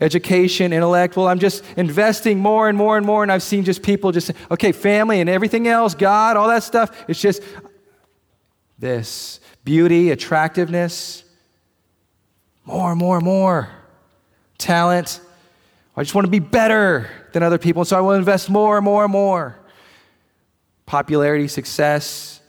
education, 0.00 0.72
intellect. 0.72 1.16
Well, 1.16 1.28
I'm 1.28 1.38
just 1.38 1.62
investing 1.76 2.38
more 2.38 2.68
and 2.68 2.76
more 2.76 2.96
and 2.96 3.04
more. 3.04 3.22
And 3.22 3.30
I've 3.30 3.42
seen 3.42 3.64
just 3.64 3.82
people 3.82 4.12
just 4.12 4.32
okay, 4.50 4.72
family 4.72 5.20
and 5.20 5.28
everything 5.28 5.68
else, 5.68 5.94
God, 5.94 6.36
all 6.36 6.48
that 6.48 6.62
stuff. 6.62 7.04
It's 7.08 7.20
just 7.20 7.42
this 8.78 9.40
beauty, 9.62 10.10
attractiveness, 10.10 11.24
more 12.64 12.96
more 12.96 13.20
more. 13.20 13.68
Talent. 14.60 15.20
I 15.96 16.02
just 16.02 16.14
want 16.14 16.26
to 16.26 16.30
be 16.30 16.38
better 16.38 17.10
than 17.32 17.42
other 17.42 17.58
people. 17.58 17.84
So 17.84 17.98
I 17.98 18.00
will 18.00 18.12
invest 18.12 18.48
more 18.48 18.76
and 18.76 18.84
more 18.84 19.02
and 19.02 19.12
more. 19.12 19.58
Popularity, 20.86 21.48
success, 21.48 22.40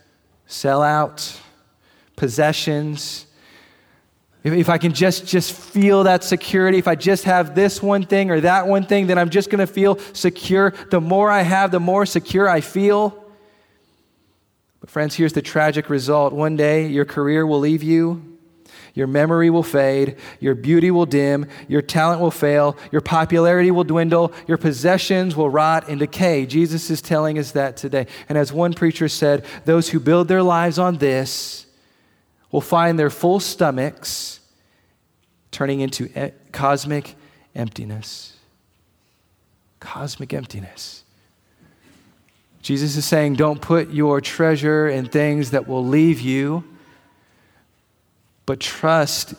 sell 0.46 0.82
out, 0.82 1.40
possessions 2.14 3.26
if, 4.44 4.52
if 4.52 4.68
I 4.68 4.78
can 4.78 4.92
just, 4.92 5.26
just 5.26 5.52
feel 5.52 6.04
that 6.04 6.24
security, 6.24 6.78
if 6.78 6.88
I 6.88 6.94
just 6.94 7.24
have 7.24 7.54
this 7.54 7.82
one 7.82 8.04
thing 8.04 8.30
or 8.30 8.40
that 8.40 8.66
one 8.66 8.84
thing, 8.84 9.06
then 9.06 9.18
I'm 9.18 9.30
just 9.30 9.50
going 9.50 9.60
to 9.60 9.72
feel 9.72 9.98
secure. 10.12 10.72
The 10.90 11.00
more 11.00 11.30
I 11.30 11.42
have, 11.42 11.70
the 11.70 11.80
more 11.80 12.06
secure 12.06 12.48
I 12.48 12.60
feel. 12.60 13.18
But, 14.80 14.90
friends, 14.90 15.14
here's 15.14 15.32
the 15.32 15.42
tragic 15.42 15.88
result. 15.88 16.32
One 16.32 16.56
day, 16.56 16.88
your 16.88 17.04
career 17.04 17.46
will 17.46 17.60
leave 17.60 17.84
you. 17.84 18.31
Your 18.94 19.06
memory 19.06 19.48
will 19.48 19.62
fade, 19.62 20.16
your 20.38 20.54
beauty 20.54 20.90
will 20.90 21.06
dim, 21.06 21.46
your 21.66 21.80
talent 21.80 22.20
will 22.20 22.30
fail, 22.30 22.76
your 22.90 23.00
popularity 23.00 23.70
will 23.70 23.84
dwindle, 23.84 24.32
your 24.46 24.58
possessions 24.58 25.34
will 25.34 25.48
rot 25.48 25.88
and 25.88 25.98
decay. 25.98 26.44
Jesus 26.44 26.90
is 26.90 27.00
telling 27.00 27.38
us 27.38 27.52
that 27.52 27.76
today. 27.78 28.06
And 28.28 28.36
as 28.36 28.52
one 28.52 28.74
preacher 28.74 29.08
said, 29.08 29.46
those 29.64 29.88
who 29.88 29.98
build 29.98 30.28
their 30.28 30.42
lives 30.42 30.78
on 30.78 30.98
this 30.98 31.64
will 32.50 32.60
find 32.60 32.98
their 32.98 33.08
full 33.08 33.40
stomachs 33.40 34.40
turning 35.50 35.80
into 35.80 36.06
e- 36.18 36.32
cosmic 36.52 37.14
emptiness. 37.54 38.36
Cosmic 39.80 40.34
emptiness. 40.34 41.02
Jesus 42.60 42.96
is 42.96 43.06
saying, 43.06 43.34
don't 43.34 43.60
put 43.60 43.90
your 43.90 44.20
treasure 44.20 44.86
in 44.86 45.06
things 45.06 45.50
that 45.50 45.66
will 45.66 45.84
leave 45.84 46.20
you, 46.20 46.62
but 48.46 48.60
trust 48.60 49.34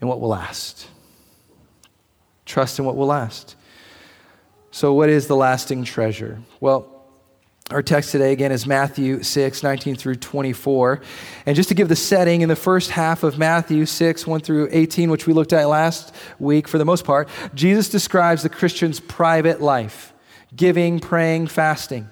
in 0.00 0.08
what 0.08 0.20
will 0.20 0.28
last. 0.28 0.88
Trust 2.44 2.78
in 2.78 2.84
what 2.84 2.96
will 2.96 3.06
last. 3.06 3.56
So, 4.70 4.92
what 4.92 5.08
is 5.08 5.28
the 5.28 5.36
lasting 5.36 5.84
treasure? 5.84 6.40
Well, 6.60 6.94
our 7.70 7.82
text 7.82 8.12
today, 8.12 8.32
again, 8.32 8.52
is 8.52 8.66
Matthew 8.66 9.22
6, 9.22 9.62
19 9.62 9.96
through 9.96 10.16
24. 10.16 11.00
And 11.46 11.56
just 11.56 11.70
to 11.70 11.74
give 11.74 11.88
the 11.88 11.96
setting, 11.96 12.42
in 12.42 12.50
the 12.50 12.56
first 12.56 12.90
half 12.90 13.22
of 13.22 13.38
Matthew 13.38 13.86
6, 13.86 14.26
1 14.26 14.40
through 14.40 14.68
18, 14.70 15.10
which 15.10 15.26
we 15.26 15.32
looked 15.32 15.54
at 15.54 15.66
last 15.66 16.14
week 16.38 16.68
for 16.68 16.76
the 16.76 16.84
most 16.84 17.06
part, 17.06 17.28
Jesus 17.54 17.88
describes 17.88 18.42
the 18.42 18.50
Christian's 18.50 19.00
private 19.00 19.62
life 19.62 20.12
giving, 20.54 21.00
praying, 21.00 21.46
fasting. 21.46 22.08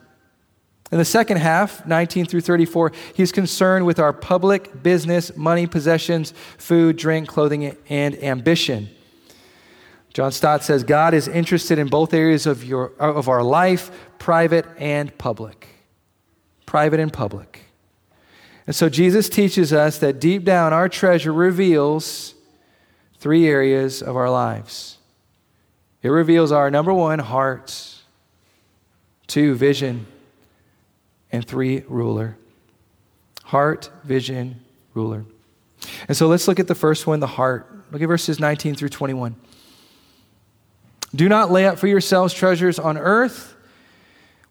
In 0.92 0.98
the 0.98 1.06
second 1.06 1.38
half, 1.38 1.86
19 1.86 2.26
through 2.26 2.42
34, 2.42 2.92
he's 3.14 3.32
concerned 3.32 3.86
with 3.86 3.98
our 3.98 4.12
public 4.12 4.82
business, 4.82 5.34
money, 5.34 5.66
possessions, 5.66 6.34
food, 6.58 6.98
drink, 6.98 7.28
clothing, 7.28 7.74
and 7.88 8.22
ambition. 8.22 8.90
John 10.12 10.30
Stott 10.32 10.62
says 10.62 10.84
God 10.84 11.14
is 11.14 11.28
interested 11.28 11.78
in 11.78 11.88
both 11.88 12.12
areas 12.12 12.46
of, 12.46 12.62
your, 12.62 12.92
of 12.98 13.30
our 13.30 13.42
life, 13.42 13.90
private 14.18 14.66
and 14.76 15.16
public. 15.16 15.66
Private 16.66 17.00
and 17.00 17.10
public. 17.10 17.60
And 18.66 18.76
so 18.76 18.90
Jesus 18.90 19.30
teaches 19.30 19.72
us 19.72 19.96
that 19.98 20.20
deep 20.20 20.44
down 20.44 20.74
our 20.74 20.90
treasure 20.90 21.32
reveals 21.32 22.34
three 23.18 23.48
areas 23.48 24.02
of 24.02 24.14
our 24.14 24.30
lives. 24.30 24.98
It 26.02 26.10
reveals 26.10 26.52
our 26.52 26.70
number 26.70 26.92
one, 26.92 27.18
hearts, 27.18 28.02
two, 29.26 29.54
vision, 29.54 30.06
and 31.32 31.46
three, 31.46 31.82
ruler. 31.88 32.36
Heart, 33.44 33.90
vision, 34.04 34.60
ruler. 34.94 35.24
And 36.06 36.16
so 36.16 36.28
let's 36.28 36.46
look 36.46 36.60
at 36.60 36.68
the 36.68 36.74
first 36.74 37.06
one, 37.06 37.20
the 37.20 37.26
heart. 37.26 37.68
Look 37.90 38.02
at 38.02 38.06
verses 38.06 38.38
19 38.38 38.76
through 38.76 38.90
21. 38.90 39.34
Do 41.14 41.28
not 41.28 41.50
lay 41.50 41.66
up 41.66 41.78
for 41.78 41.88
yourselves 41.88 42.32
treasures 42.32 42.78
on 42.78 42.96
earth 42.96 43.54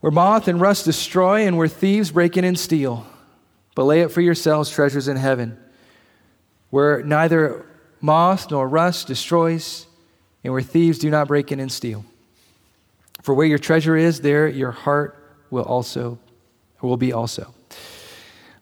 where 0.01 0.11
moth 0.11 0.47
and 0.47 0.59
rust 0.59 0.85
destroy 0.85 1.47
and 1.47 1.57
where 1.57 1.67
thieves 1.67 2.11
break 2.11 2.35
in 2.35 2.43
and 2.43 2.57
steal, 2.59 3.05
but 3.75 3.85
lay 3.85 4.03
up 4.03 4.11
for 4.11 4.21
yourselves 4.21 4.69
treasures 4.69 5.07
in 5.07 5.15
heaven 5.15 5.57
where 6.71 7.03
neither 7.03 7.65
moth 7.99 8.49
nor 8.49 8.67
rust 8.67 9.05
destroys 9.05 9.85
and 10.43 10.51
where 10.51 10.61
thieves 10.63 10.97
do 10.97 11.11
not 11.11 11.27
break 11.27 11.51
in 11.51 11.59
and 11.59 11.71
steal. 11.71 12.03
For 13.21 13.35
where 13.35 13.45
your 13.45 13.59
treasure 13.59 13.95
is, 13.95 14.21
there 14.21 14.47
your 14.47 14.71
heart 14.71 15.15
will 15.51 15.63
also 15.63 16.17
will 16.87 16.97
be 16.97 17.13
also. 17.13 17.53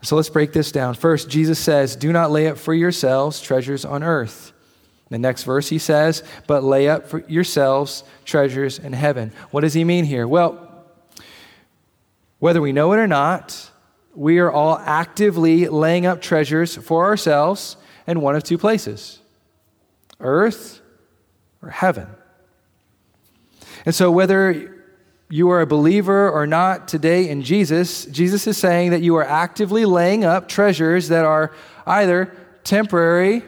So 0.01 0.15
let's 0.15 0.29
break 0.29 0.53
this 0.53 0.71
down. 0.71 0.93
First, 0.93 1.29
Jesus 1.29 1.59
says, 1.59 1.95
"Do 1.95 2.11
not 2.13 2.31
lay 2.31 2.47
up 2.47 2.57
for 2.57 2.73
yourselves 2.73 3.41
treasures 3.41 3.83
on 3.83 4.03
earth." 4.03 4.53
The 5.09 5.17
next 5.17 5.43
verse 5.43 5.69
he 5.69 5.79
says, 5.79 6.23
But 6.47 6.63
lay 6.63 6.87
up 6.87 7.07
for 7.07 7.23
yourselves 7.27 8.03
treasures 8.25 8.79
in 8.79 8.93
heaven. 8.93 9.31
What 9.51 9.61
does 9.61 9.73
he 9.73 9.83
mean 9.83 10.05
here? 10.05 10.27
Well, 10.27 10.67
whether 12.37 12.61
we 12.61 12.71
know 12.71 12.93
it 12.93 12.97
or 12.97 13.07
not, 13.07 13.71
we 14.15 14.39
are 14.39 14.51
all 14.51 14.77
actively 14.77 15.67
laying 15.67 16.05
up 16.05 16.21
treasures 16.21 16.75
for 16.75 17.05
ourselves 17.05 17.75
in 18.07 18.21
one 18.21 18.35
of 18.35 18.43
two 18.43 18.57
places 18.57 19.19
earth 20.19 20.81
or 21.61 21.69
heaven. 21.69 22.07
And 23.85 23.95
so, 23.95 24.11
whether 24.11 24.78
you 25.29 25.49
are 25.51 25.61
a 25.61 25.67
believer 25.67 26.29
or 26.29 26.47
not 26.47 26.87
today 26.87 27.29
in 27.29 27.43
Jesus, 27.43 28.05
Jesus 28.05 28.47
is 28.47 28.57
saying 28.57 28.91
that 28.91 29.01
you 29.01 29.15
are 29.15 29.25
actively 29.25 29.85
laying 29.85 30.25
up 30.25 30.47
treasures 30.47 31.09
that 31.09 31.25
are 31.25 31.51
either 31.85 32.35
temporary 32.63 33.43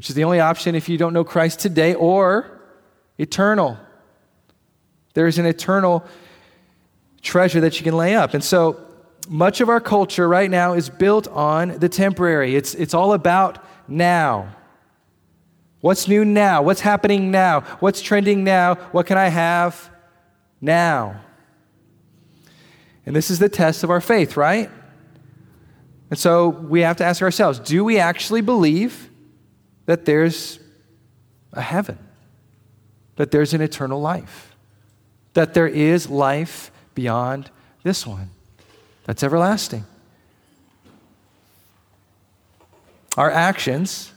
which 0.00 0.08
is 0.08 0.16
the 0.16 0.24
only 0.24 0.40
option 0.40 0.74
if 0.74 0.88
you 0.88 0.96
don't 0.96 1.12
know 1.12 1.24
Christ 1.24 1.60
today, 1.60 1.92
or 1.92 2.58
eternal. 3.18 3.76
There 5.12 5.26
is 5.26 5.38
an 5.38 5.44
eternal 5.44 6.06
treasure 7.20 7.60
that 7.60 7.78
you 7.78 7.84
can 7.84 7.94
lay 7.94 8.14
up. 8.14 8.32
And 8.32 8.42
so 8.42 8.80
much 9.28 9.60
of 9.60 9.68
our 9.68 9.78
culture 9.78 10.26
right 10.26 10.50
now 10.50 10.72
is 10.72 10.88
built 10.88 11.28
on 11.28 11.78
the 11.80 11.90
temporary. 11.90 12.56
It's, 12.56 12.74
it's 12.74 12.94
all 12.94 13.12
about 13.12 13.62
now. 13.88 14.56
What's 15.82 16.08
new 16.08 16.24
now? 16.24 16.62
What's 16.62 16.80
happening 16.80 17.30
now? 17.30 17.60
What's 17.80 18.00
trending 18.00 18.42
now? 18.42 18.76
What 18.92 19.04
can 19.04 19.18
I 19.18 19.28
have 19.28 19.89
now. 20.60 21.20
And 23.06 23.16
this 23.16 23.30
is 23.30 23.38
the 23.38 23.48
test 23.48 23.82
of 23.82 23.90
our 23.90 24.00
faith, 24.00 24.36
right? 24.36 24.70
And 26.10 26.18
so 26.18 26.48
we 26.48 26.80
have 26.80 26.96
to 26.96 27.04
ask 27.04 27.22
ourselves 27.22 27.58
do 27.58 27.84
we 27.84 27.98
actually 27.98 28.40
believe 28.40 29.08
that 29.86 30.04
there's 30.04 30.58
a 31.52 31.60
heaven? 31.60 31.98
That 33.16 33.30
there's 33.30 33.54
an 33.54 33.60
eternal 33.60 34.00
life? 34.00 34.54
That 35.34 35.54
there 35.54 35.68
is 35.68 36.10
life 36.10 36.70
beyond 36.94 37.50
this 37.82 38.06
one 38.06 38.30
that's 39.04 39.22
everlasting? 39.22 39.84
Our 43.16 43.30
actions 43.30 44.12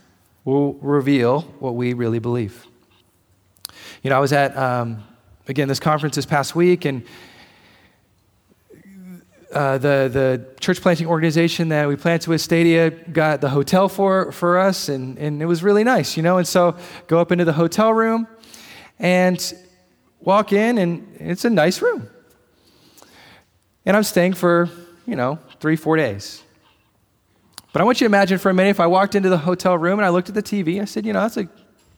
will 0.46 0.74
reveal 0.74 1.42
what 1.60 1.76
we 1.76 1.94
really 1.94 2.20
believe. 2.20 2.66
You 4.04 4.10
know, 4.10 4.18
I 4.18 4.20
was 4.20 4.34
at, 4.34 4.56
um, 4.58 5.04
again, 5.48 5.68
this 5.68 5.80
conference 5.80 6.16
this 6.16 6.26
past 6.26 6.56
week, 6.56 6.86
and 6.86 7.04
uh, 9.54 9.78
the, 9.78 10.10
the 10.12 10.46
church 10.60 10.82
planting 10.82 11.08
organization 11.08 11.70
that 11.70 11.88
we 11.88 11.96
planted 11.96 12.28
with 12.28 12.42
Stadia 12.42 12.90
got 12.90 13.40
the 13.42 13.50
hotel 13.50 13.88
for, 13.88 14.32
for 14.32 14.58
us, 14.58 14.90
and, 14.90 15.18
and 15.20 15.42
it 15.42 15.46
was 15.46 15.62
really 15.62 15.84
nice, 15.84 16.18
you 16.18 16.24
know. 16.24 16.38
And 16.38 16.48
so 16.48 16.76
go 17.08 17.20
up 17.20 17.32
into 17.32 17.46
the 17.46 17.54
hotel 17.54 17.94
room 17.94 18.28
and 18.98 19.54
walk 20.22 20.54
in, 20.54 20.78
and 20.78 21.16
it's 21.20 21.46
a 21.46 21.50
nice 21.50 21.82
room. 21.82 22.10
And 23.86 23.96
I'm 23.96 24.04
staying 24.04 24.34
for, 24.34 24.70
you 25.06 25.16
know, 25.16 25.38
three, 25.60 25.76
four 25.76 25.98
days. 25.98 26.42
But 27.74 27.82
I 27.82 27.86
want 27.86 28.00
you 28.00 28.08
to 28.08 28.10
imagine 28.10 28.38
for 28.38 28.50
a 28.50 28.54
minute 28.54 28.70
if 28.72 28.80
I 28.80 28.88
walked 28.88 29.14
into 29.14 29.30
the 29.30 29.40
hotel 29.40 29.78
room 29.78 30.00
and 30.00 30.06
I 30.06 30.10
looked 30.10 30.30
at 30.30 30.36
the 30.36 30.44
TV, 30.44 30.82
I 30.82 30.86
said, 30.86 31.06
you 31.06 31.14
know, 31.14 31.22
that's 31.22 31.38
a, 31.38 31.50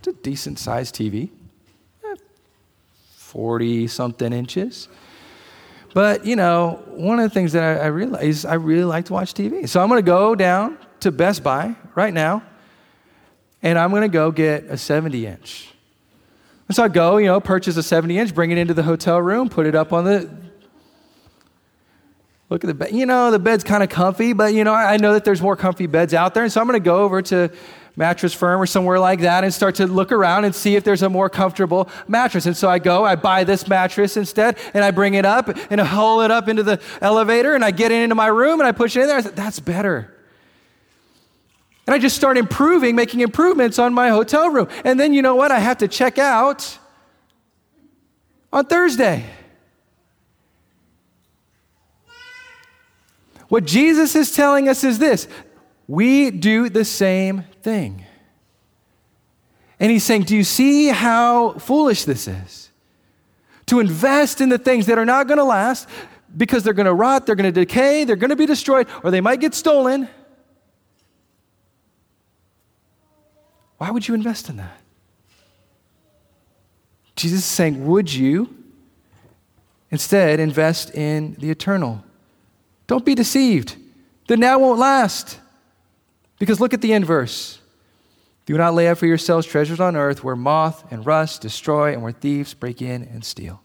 a 0.08 0.14
decent 0.24 0.58
sized 0.58 0.96
TV, 0.96 1.30
40 3.36 3.88
something 3.88 4.32
inches. 4.32 4.88
But, 5.94 6.26
you 6.26 6.38
know, 6.38 6.82
one 6.88 7.20
of 7.20 7.30
the 7.30 7.34
things 7.34 7.52
that 7.52 7.82
I, 7.82 7.84
I 7.84 7.88
realize 7.88 8.46
I 8.46 8.54
really 8.54 8.86
like 8.86 9.06
to 9.06 9.14
watch 9.14 9.34
TV. 9.34 9.68
So 9.68 9.82
I'm 9.82 9.90
going 9.90 9.98
to 9.98 10.06
go 10.06 10.36
down 10.36 10.78
to 11.02 11.12
Best 11.12 11.44
Buy 11.44 11.76
right 11.96 12.14
now 12.14 12.44
and 13.62 13.78
I'm 13.78 13.90
going 13.90 14.04
to 14.04 14.08
go 14.08 14.32
get 14.32 14.64
a 14.66 14.78
70 14.78 15.26
inch. 15.26 15.70
And 16.70 16.76
so 16.78 16.84
I 16.84 16.88
go, 16.88 17.18
you 17.18 17.26
know, 17.26 17.42
purchase 17.42 17.76
a 17.76 17.84
70 17.84 18.18
inch, 18.18 18.34
bring 18.34 18.52
it 18.52 18.58
into 18.58 18.74
the 18.74 18.84
hotel 18.84 19.22
room, 19.22 19.50
put 19.50 19.66
it 19.66 19.76
up 19.76 19.92
on 19.92 20.06
the, 20.06 20.30
Look 22.50 22.64
at 22.64 22.68
the 22.68 22.76
bed. 22.76 22.92
You 22.94 23.08
know, 23.08 23.32
the 23.32 23.40
bed's 23.40 23.64
kind 23.64 23.82
of 23.82 23.90
comfy, 23.90 24.32
but 24.32 24.54
you 24.54 24.64
know, 24.64 24.74
I 24.74 24.98
know 24.98 25.14
that 25.14 25.26
there's 25.26 25.42
more 25.42 25.56
comfy 25.56 25.88
beds 25.88 26.14
out 26.14 26.36
there. 26.36 26.44
And 26.44 26.52
so 26.52 26.62
I'm 26.62 26.68
going 26.68 26.80
to 26.80 26.86
go 26.86 27.04
over 27.04 27.22
to 27.24 27.52
Mattress 27.96 28.34
Firm 28.34 28.62
or 28.62 28.66
somewhere 28.66 29.00
like 29.00 29.22
that 29.22 29.44
and 29.44 29.54
start 29.54 29.76
to 29.76 29.88
look 29.88 30.12
around 30.12 30.46
and 30.46 30.54
see 30.54 30.76
if 30.76 30.84
there's 30.84 31.02
a 31.02 31.10
more 31.10 31.30
comfortable 31.30 31.90
mattress. 32.08 32.46
And 32.46 32.56
so 32.56 32.70
I 32.70 32.80
go, 32.80 33.06
I 33.06 33.16
buy 33.16 33.44
this 33.44 33.68
mattress 33.68 34.18
instead, 34.18 34.58
and 34.74 34.84
I 34.84 34.92
bring 34.92 35.14
it 35.14 35.26
up 35.26 35.50
and 35.72 35.80
I 35.80 35.86
haul 35.86 36.22
it 36.22 36.32
up 36.32 36.48
into 36.50 36.64
the 36.64 36.82
elevator 37.02 37.56
and 37.56 37.64
I 37.64 37.72
get 37.72 37.92
it 37.92 38.04
into 38.04 38.16
my 38.16 38.28
room 38.28 38.60
and 38.60 38.68
I 38.68 38.72
push 38.72 38.96
it 38.96 39.02
in 39.02 39.08
there. 39.08 39.18
I 39.18 39.22
said, 39.22 39.36
that's 39.36 39.60
better. 39.60 40.12
And 41.88 41.94
I 41.94 42.00
just 42.00 42.16
start 42.16 42.38
improving, 42.38 42.96
making 42.96 43.22
improvements 43.22 43.78
on 43.78 43.94
my 43.94 44.10
hotel 44.10 44.50
room. 44.50 44.68
And 44.84 45.00
then 45.00 45.14
you 45.14 45.22
know 45.22 45.36
what? 45.36 45.52
I 45.52 45.60
have 45.60 45.78
to 45.80 45.88
check 45.88 46.18
out 46.18 46.78
on 48.52 48.66
Thursday. 48.66 49.26
What 53.48 53.66
Jesus 53.66 54.16
is 54.16 54.36
telling 54.36 54.68
us 54.68 54.84
is 54.84 54.98
this 54.98 55.28
we 55.88 56.32
do 56.32 56.68
the 56.70 56.84
same 56.84 57.44
thing. 57.66 58.06
And 59.80 59.92
he's 59.92 60.04
saying, 60.04 60.24
Do 60.24 60.38
you 60.38 60.44
see 60.46 60.88
how 60.88 61.54
foolish 61.54 62.06
this 62.06 62.28
is? 62.28 62.70
To 63.66 63.80
invest 63.80 64.40
in 64.40 64.50
the 64.50 64.60
things 64.60 64.86
that 64.86 64.98
are 65.00 65.06
not 65.06 65.28
going 65.28 65.40
to 65.40 65.44
last 65.44 65.90
because 66.38 66.64
they're 66.64 66.74
going 66.74 66.86
to 66.86 66.94
rot, 66.94 67.26
they're 67.26 67.36
going 67.36 67.52
to 67.52 67.66
decay, 67.66 68.04
they're 68.04 68.16
going 68.16 68.30
to 68.30 68.36
be 68.36 68.46
destroyed, 68.46 68.88
or 69.04 69.10
they 69.10 69.20
might 69.20 69.40
get 69.40 69.56
stolen. 69.56 70.08
Why 73.78 73.90
would 73.90 74.08
you 74.08 74.14
invest 74.14 74.48
in 74.50 74.58
that? 74.58 74.80
Jesus 77.16 77.40
is 77.40 77.46
saying, 77.46 77.86
Would 77.88 78.14
you 78.14 78.56
instead 79.90 80.40
invest 80.40 80.94
in 80.94 81.36
the 81.40 81.50
eternal? 81.50 82.04
Don't 82.86 83.04
be 83.04 83.16
deceived. 83.16 83.76
The 84.28 84.38
now 84.38 84.60
won't 84.60 84.80
last. 84.80 85.40
Because 86.40 86.60
look 86.60 86.74
at 86.74 86.82
the 86.82 86.94
end 86.94 87.06
verse. 87.06 87.60
Do 88.46 88.58
not 88.58 88.74
lay 88.76 88.88
up 88.90 88.98
for 88.98 89.08
yourselves 89.08 89.48
treasures 89.48 89.80
on 89.80 89.96
earth 89.96 90.24
where 90.24 90.36
moth 90.36 90.92
and 90.92 91.06
rust 91.06 91.42
destroy 91.42 91.94
and 91.94 92.04
where 92.04 92.12
thieves 92.12 92.54
break 92.54 92.82
in 92.82 93.04
and 93.04 93.24
steal. 93.24 93.62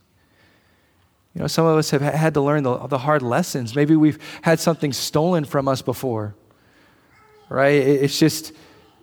You 1.35 1.42
know, 1.42 1.46
some 1.46 1.66
of 1.66 1.76
us 1.76 1.90
have 1.90 2.00
had 2.00 2.35
to 2.35 2.40
learn 2.40 2.62
the, 2.64 2.76
the 2.87 2.98
hard 2.98 3.22
lessons. 3.22 3.76
Maybe 3.76 3.94
we've 3.94 4.18
had 4.42 4.59
something 4.59 4.92
stolen 4.92 5.44
from 5.44 5.68
us 5.68 5.83
before, 5.83 6.35
right? 7.48 7.74
It's 7.74 8.18
just, 8.18 8.52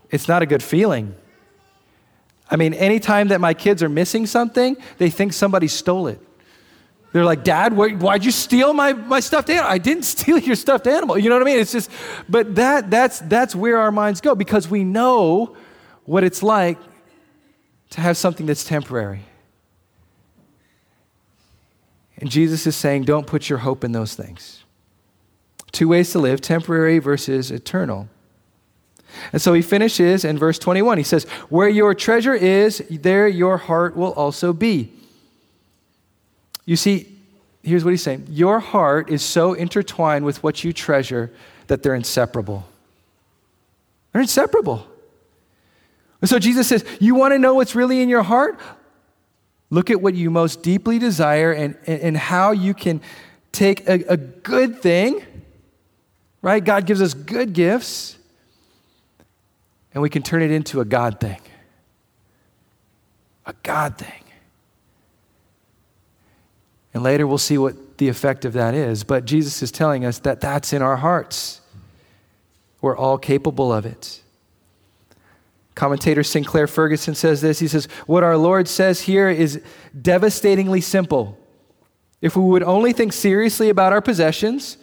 it's 0.10 0.27
not 0.27 0.41
a 0.41 0.45
good 0.45 0.63
feeling. 0.63 1.15
I 2.49 2.56
mean, 2.56 2.73
anytime 2.73 3.30
that 3.30 3.39
my 3.39 3.53
kids 3.53 3.84
are 3.84 3.89
missing 3.89 4.25
something, 4.25 4.75
they 4.97 5.10
think 5.10 5.34
somebody 5.34 5.67
stole 5.67 6.08
it. 6.08 6.21
They're 7.13 7.26
like, 7.26 7.43
Dad, 7.43 7.74
why'd 7.74 8.26
you 8.26 8.32
steal 8.32 8.74
my, 8.74 8.93
my 8.93 9.20
stuffed 9.20 9.50
animal? 9.50 9.72
I 9.72 9.78
didn't 9.78 10.04
steal 10.15 10.38
your 10.38 10.56
stuffed 10.56 10.88
animal. 10.88 11.17
You 11.17 11.30
know 11.30 11.36
what 11.36 11.43
I 11.43 11.46
mean? 11.46 11.60
It's 11.60 11.72
just, 11.72 11.89
but 12.28 12.56
that, 12.56 12.89
that's, 12.89 13.20
that's 13.20 13.56
where 13.56 13.78
our 13.78 13.91
minds 13.91 14.22
go 14.22 14.36
because 14.36 14.70
we 14.70 14.84
know 14.84 15.56
what 16.06 16.24
it's 16.24 16.43
like 16.43 16.78
to 17.91 18.02
have 18.02 18.17
something 18.17 18.46
that's 18.46 18.63
temporary. 18.63 19.22
And 22.17 22.30
Jesus 22.30 22.65
is 22.67 22.76
saying, 22.76 23.04
don't 23.04 23.28
put 23.28 23.50
your 23.50 23.60
hope 23.60 23.84
in 23.84 23.91
those 23.91 24.15
things. 24.15 24.63
Two 25.72 25.88
ways 25.89 26.12
to 26.12 26.20
live 26.20 26.41
temporary 26.41 27.00
versus 27.00 27.52
eternal. 27.52 28.10
And 29.32 29.41
so 29.41 29.54
he 29.54 29.62
finishes 29.62 30.26
in 30.26 30.38
verse 30.38 30.60
21. 30.60 30.98
He 30.98 31.04
says, 31.04 31.26
Where 31.50 31.70
your 31.70 31.93
treasure 31.93 32.34
is, 32.34 32.84
there 32.89 33.28
your 33.28 33.58
heart 33.58 33.96
will 33.96 34.13
also 34.13 34.54
be. 34.54 34.91
You 36.67 36.75
see, 36.75 37.08
here's 37.63 37.84
what 37.84 37.91
he's 37.91 38.03
saying 38.03 38.27
Your 38.30 38.60
heart 38.60 39.10
is 39.10 39.23
so 39.23 39.53
intertwined 39.53 40.25
with 40.25 40.43
what 40.43 40.63
you 40.63 40.71
treasure 40.71 41.32
that 41.65 41.82
they're 41.82 41.95
inseparable. 41.95 42.67
They're 44.12 44.21
inseparable. 44.21 44.86
And 46.21 46.30
so 46.30 46.38
Jesus 46.38 46.67
says, 46.67 46.86
You 46.99 47.15
want 47.15 47.34
to 47.34 47.39
know 47.39 47.56
what's 47.56 47.73
really 47.73 48.01
in 48.01 48.10
your 48.10 48.21
heart? 48.21 48.60
Look 49.69 49.89
at 49.89 50.01
what 50.01 50.13
you 50.13 50.30
most 50.30 50.62
deeply 50.62 50.99
desire 50.99 51.51
and, 51.51 51.75
and, 51.88 52.01
and 52.01 52.17
how 52.17 52.51
you 52.51 52.73
can 52.73 53.01
take 53.51 53.88
a, 53.88 54.03
a 54.08 54.17
good 54.17 54.82
thing, 54.82 55.25
right? 56.41 56.63
God 56.63 56.86
gives 56.86 57.01
us 57.01 57.13
good 57.13 57.53
gifts, 57.53 58.17
and 59.93 60.01
we 60.01 60.10
can 60.10 60.21
turn 60.21 60.41
it 60.41 60.51
into 60.51 60.80
a 60.80 60.86
God 60.86 61.19
thing. 61.19 61.39
A 63.45 63.53
God 63.63 63.97
thing. 63.97 64.27
And 66.98 67.04
later 67.04 67.28
we'll 67.28 67.38
see 67.38 67.60
what 67.60 68.00
the 68.00 68.08
effect 68.08 68.44
of 68.44 68.54
that 68.54 68.74
is. 68.74 69.04
But 69.04 69.24
Jesus 69.24 69.62
is 69.62 69.72
telling 69.72 70.04
us 70.04 70.18
that 70.18 70.42
that's 70.42 70.74
in 70.74 70.82
our 70.82 70.96
hearts. 70.96 71.62
We're 72.82 72.98
all 72.98 73.20
capable 73.20 73.72
of 73.72 73.86
it. 73.86 74.24
Commentator 75.76 76.24
Sinclair 76.24 76.66
Ferguson 76.66 77.14
says 77.14 77.40
this. 77.40 77.60
He 77.60 77.68
says, 77.68 77.86
What 78.08 78.24
our 78.24 78.36
Lord 78.36 78.68
says 78.68 79.02
here 79.02 79.30
is 79.30 79.62
devastatingly 80.02 80.82
simple. 80.82 81.38
If 82.20 82.36
we 82.36 82.44
would 82.44 82.64
only 82.64 82.94
think 82.94 83.14
seriously 83.14 83.70
about 83.70 83.94
our 83.94 84.02
possessions, 84.02 84.78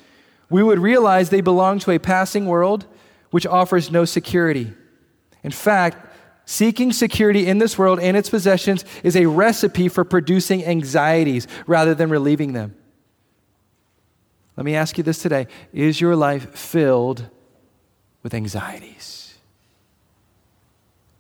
we 0.49 0.63
would 0.63 0.79
realize 0.79 1.31
they 1.31 1.41
belong 1.41 1.81
to 1.81 1.91
a 1.91 1.99
passing 1.99 2.47
world 2.47 2.87
which 3.33 3.45
offers 3.45 3.91
no 3.91 4.05
security. 4.05 4.73
In 5.43 5.51
fact, 5.51 6.14
Seeking 6.47 6.93
security 6.93 7.47
in 7.47 7.59
this 7.59 7.79
world 7.79 7.99
and 8.01 8.17
its 8.17 8.29
possessions 8.29 8.85
is 9.03 9.17
a 9.17 9.27
recipe 9.27 9.89
for 9.89 10.05
producing 10.05 10.65
anxieties 10.65 11.47
rather 11.67 11.95
than 11.95 12.11
relieving 12.11 12.53
them. 12.53 12.75
Let 14.57 14.65
me 14.65 14.75
ask 14.75 14.99
you 14.99 15.05
this 15.05 15.21
today 15.23 15.47
Is 15.73 16.01
your 16.01 16.15
life 16.15 16.55
filled 16.55 17.27
with 18.23 18.35
anxieties? 18.35 19.35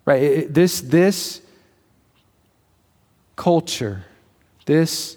Right? 0.04 0.52
This, 0.52 0.82
this 0.82 1.40
culture, 3.36 4.04
this, 4.66 5.16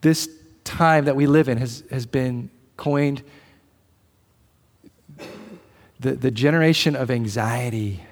this 0.00 0.30
time 0.64 1.04
that 1.04 1.14
we 1.14 1.26
live 1.26 1.50
in 1.50 1.58
has, 1.58 1.84
has 1.90 2.06
been 2.06 2.50
coined 2.78 3.22
the, 6.00 6.12
the 6.12 6.30
generation 6.30 6.96
of 6.96 7.10
anxiety 7.10 8.05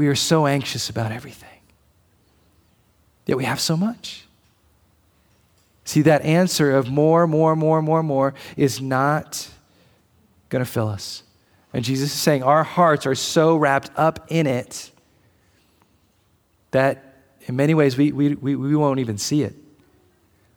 we 0.00 0.08
are 0.08 0.14
so 0.14 0.46
anxious 0.46 0.88
about 0.88 1.12
everything, 1.12 1.60
yet 3.26 3.36
we 3.36 3.44
have 3.44 3.60
so 3.60 3.76
much. 3.76 4.24
See, 5.84 6.00
that 6.00 6.22
answer 6.22 6.74
of 6.74 6.88
more, 6.88 7.26
more, 7.26 7.54
more, 7.54 7.82
more, 7.82 8.02
more 8.02 8.32
is 8.56 8.80
not 8.80 9.50
going 10.48 10.64
to 10.64 10.70
fill 10.70 10.88
us. 10.88 11.22
And 11.74 11.84
Jesus 11.84 12.14
is 12.14 12.18
saying 12.18 12.42
our 12.42 12.64
hearts 12.64 13.04
are 13.04 13.14
so 13.14 13.56
wrapped 13.56 13.90
up 13.94 14.24
in 14.28 14.46
it 14.46 14.90
that 16.70 17.16
in 17.42 17.54
many 17.54 17.74
ways 17.74 17.98
we, 17.98 18.10
we, 18.10 18.34
we, 18.36 18.56
we 18.56 18.74
won't 18.74 19.00
even 19.00 19.18
see 19.18 19.42
it. 19.42 19.54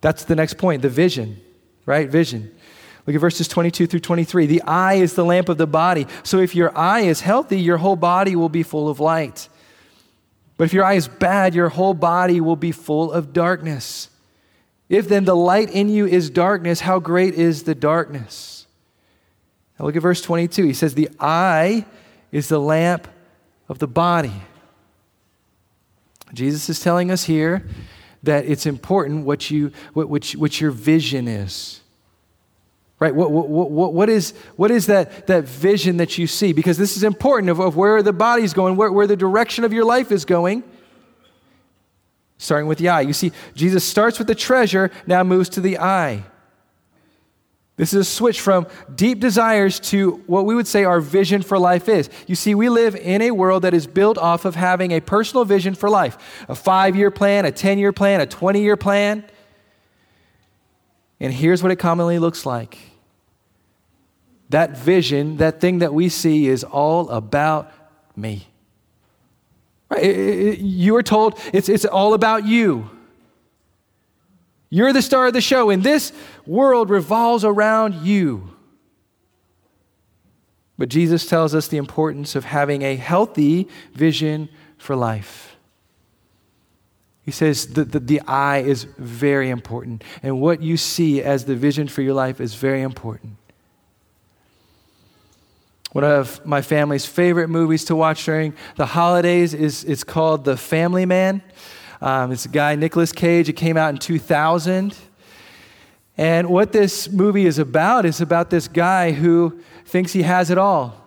That's 0.00 0.24
the 0.24 0.36
next 0.36 0.56
point 0.56 0.80
the 0.80 0.88
vision, 0.88 1.38
right? 1.84 2.08
Vision. 2.08 2.50
Look 3.06 3.14
at 3.14 3.20
verses 3.20 3.48
22 3.48 3.86
through 3.86 4.00
23. 4.00 4.46
The 4.46 4.62
eye 4.62 4.94
is 4.94 5.14
the 5.14 5.24
lamp 5.24 5.48
of 5.48 5.58
the 5.58 5.66
body. 5.66 6.06
So 6.22 6.38
if 6.38 6.54
your 6.54 6.76
eye 6.76 7.00
is 7.00 7.20
healthy, 7.20 7.60
your 7.60 7.76
whole 7.76 7.96
body 7.96 8.34
will 8.34 8.48
be 8.48 8.62
full 8.62 8.88
of 8.88 8.98
light. 8.98 9.48
But 10.56 10.64
if 10.64 10.72
your 10.72 10.84
eye 10.84 10.94
is 10.94 11.08
bad, 11.08 11.54
your 11.54 11.68
whole 11.68 11.94
body 11.94 12.40
will 12.40 12.56
be 12.56 12.72
full 12.72 13.12
of 13.12 13.32
darkness. 13.32 14.08
If 14.88 15.08
then 15.08 15.24
the 15.24 15.36
light 15.36 15.70
in 15.70 15.88
you 15.88 16.06
is 16.06 16.30
darkness, 16.30 16.80
how 16.80 16.98
great 16.98 17.34
is 17.34 17.64
the 17.64 17.74
darkness? 17.74 18.66
Now 19.78 19.86
look 19.86 19.96
at 19.96 20.02
verse 20.02 20.22
22. 20.22 20.64
He 20.64 20.72
says, 20.72 20.94
The 20.94 21.10
eye 21.18 21.84
is 22.30 22.48
the 22.48 22.60
lamp 22.60 23.08
of 23.68 23.80
the 23.80 23.86
body. 23.86 24.32
Jesus 26.32 26.68
is 26.68 26.80
telling 26.80 27.10
us 27.10 27.24
here 27.24 27.66
that 28.22 28.46
it's 28.46 28.66
important 28.66 29.24
what, 29.26 29.50
you, 29.50 29.72
what, 29.92 30.08
what, 30.08 30.30
what 30.32 30.60
your 30.60 30.70
vision 30.70 31.28
is. 31.28 31.80
Right? 33.04 33.14
What, 33.14 33.30
what, 33.32 33.50
what, 33.70 33.92
what, 33.92 34.08
is, 34.08 34.32
what 34.56 34.70
is 34.70 34.86
that, 34.86 35.26
that 35.26 35.44
vision 35.44 35.98
that 35.98 36.16
you 36.16 36.26
see? 36.26 36.54
Because 36.54 36.78
this 36.78 36.96
is 36.96 37.02
important 37.02 37.50
of, 37.50 37.60
of 37.60 37.76
where 37.76 38.02
the 38.02 38.14
body's 38.14 38.54
going, 38.54 38.76
where, 38.76 38.90
where 38.90 39.06
the 39.06 39.14
direction 39.14 39.62
of 39.62 39.74
your 39.74 39.84
life 39.84 40.10
is 40.10 40.24
going. 40.24 40.64
Starting 42.38 42.66
with 42.66 42.78
the 42.78 42.88
eye. 42.88 43.02
You 43.02 43.12
see, 43.12 43.32
Jesus 43.54 43.84
starts 43.84 44.18
with 44.18 44.26
the 44.26 44.34
treasure, 44.34 44.90
now 45.06 45.22
moves 45.22 45.50
to 45.50 45.60
the 45.60 45.76
eye. 45.76 46.24
This 47.76 47.92
is 47.92 48.00
a 48.00 48.10
switch 48.10 48.40
from 48.40 48.68
deep 48.94 49.20
desires 49.20 49.78
to 49.80 50.22
what 50.26 50.46
we 50.46 50.54
would 50.54 50.66
say 50.66 50.84
our 50.84 51.02
vision 51.02 51.42
for 51.42 51.58
life 51.58 51.86
is. 51.90 52.08
You 52.26 52.36
see, 52.36 52.54
we 52.54 52.70
live 52.70 52.96
in 52.96 53.20
a 53.20 53.32
world 53.32 53.64
that 53.64 53.74
is 53.74 53.86
built 53.86 54.16
off 54.16 54.46
of 54.46 54.54
having 54.54 54.92
a 54.92 55.00
personal 55.00 55.44
vision 55.44 55.74
for 55.74 55.90
life 55.90 56.46
a 56.48 56.54
five 56.54 56.96
year 56.96 57.10
plan, 57.10 57.44
a 57.44 57.52
10 57.52 57.78
year 57.78 57.92
plan, 57.92 58.22
a 58.22 58.26
20 58.26 58.62
year 58.62 58.78
plan. 58.78 59.26
And 61.20 61.34
here's 61.34 61.62
what 61.62 61.70
it 61.70 61.76
commonly 61.76 62.18
looks 62.18 62.46
like 62.46 62.78
that 64.54 64.78
vision, 64.78 65.38
that 65.38 65.60
thing 65.60 65.80
that 65.80 65.92
we 65.92 66.08
see, 66.08 66.46
is 66.46 66.62
all 66.62 67.08
about 67.10 67.72
me. 68.14 68.46
Right? 69.90 70.56
You 70.60 70.94
are 70.94 71.02
told 71.02 71.40
it's, 71.52 71.68
it's 71.68 71.84
all 71.84 72.14
about 72.14 72.46
you. 72.46 72.88
You're 74.70 74.92
the 74.92 75.02
star 75.02 75.26
of 75.26 75.32
the 75.32 75.40
show, 75.40 75.70
and 75.70 75.82
this 75.82 76.12
world 76.46 76.88
revolves 76.88 77.44
around 77.44 78.06
you. 78.06 78.54
But 80.78 80.88
Jesus 80.88 81.26
tells 81.26 81.52
us 81.52 81.66
the 81.66 81.76
importance 81.76 82.36
of 82.36 82.44
having 82.44 82.82
a 82.82 82.94
healthy 82.94 83.66
vision 83.92 84.48
for 84.78 84.94
life. 84.94 85.56
He 87.24 87.32
says 87.32 87.66
that 87.74 87.90
the, 87.90 87.98
the 87.98 88.20
eye 88.20 88.58
is 88.58 88.84
very 88.98 89.50
important, 89.50 90.04
and 90.22 90.40
what 90.40 90.62
you 90.62 90.76
see 90.76 91.20
as 91.22 91.44
the 91.44 91.56
vision 91.56 91.88
for 91.88 92.02
your 92.02 92.14
life 92.14 92.40
is 92.40 92.54
very 92.54 92.82
important. 92.82 93.36
One 95.94 96.02
of 96.02 96.44
my 96.44 96.60
family's 96.60 97.06
favorite 97.06 97.46
movies 97.46 97.84
to 97.84 97.94
watch 97.94 98.24
during 98.24 98.54
the 98.74 98.84
holidays 98.84 99.54
is 99.54 99.84
it's 99.84 100.02
called 100.02 100.44
The 100.44 100.56
Family 100.56 101.06
Man. 101.06 101.40
Um, 102.00 102.32
it's 102.32 102.46
a 102.46 102.48
guy, 102.48 102.74
Nicolas 102.74 103.12
Cage. 103.12 103.48
It 103.48 103.52
came 103.52 103.76
out 103.76 103.90
in 103.90 103.98
2000. 103.98 104.96
And 106.18 106.48
what 106.50 106.72
this 106.72 107.08
movie 107.12 107.46
is 107.46 107.60
about 107.60 108.06
is 108.06 108.20
about 108.20 108.50
this 108.50 108.66
guy 108.66 109.12
who 109.12 109.60
thinks 109.86 110.12
he 110.12 110.22
has 110.22 110.50
it 110.50 110.58
all. 110.58 111.00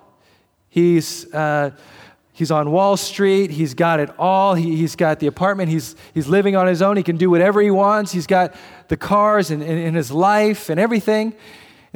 He's, 0.69 1.34
uh, 1.34 1.71
he's 2.32 2.50
on 2.50 2.71
Wall 2.71 2.95
Street. 2.95 3.52
He's 3.52 3.73
got 3.73 4.00
it 4.00 4.10
all. 4.17 4.56
He, 4.56 4.82
has 4.84 4.95
got 4.95 5.19
the 5.19 5.28
apartment. 5.28 5.69
He's, 5.69 5.97
he's 6.13 6.30
living 6.30 6.56
on 6.56 6.65
his 6.65 6.82
own. 6.82 6.95
He 6.95 7.04
can 7.04 7.17
do 7.17 7.30
whatever 7.30 7.60
he 7.60 7.71
wants. 7.71 8.13
He's 8.13 8.26
got 8.26 8.56
the 8.88 8.95
cars 8.95 9.52
and, 9.52 9.62
and, 9.62 9.80
and 9.80 9.97
his 9.97 10.12
life 10.12 10.69
and 10.69 10.80
everything. 10.80 11.36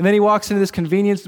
And 0.01 0.05
then 0.07 0.15
he 0.15 0.19
walks 0.19 0.49
into 0.49 0.59
this 0.59 0.71
convenience, 0.71 1.27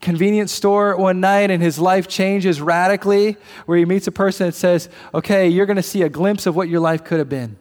convenience 0.00 0.52
store 0.52 0.96
one 0.96 1.18
night 1.18 1.50
and 1.50 1.60
his 1.60 1.80
life 1.80 2.06
changes 2.06 2.60
radically, 2.60 3.36
where 3.66 3.76
he 3.76 3.84
meets 3.84 4.06
a 4.06 4.12
person 4.12 4.46
that 4.46 4.52
says, 4.52 4.88
Okay, 5.12 5.48
you're 5.48 5.66
going 5.66 5.78
to 5.78 5.82
see 5.82 6.02
a 6.02 6.08
glimpse 6.08 6.46
of 6.46 6.54
what 6.54 6.68
your 6.68 6.78
life 6.78 7.02
could 7.02 7.18
have 7.18 7.28
been. 7.28 7.56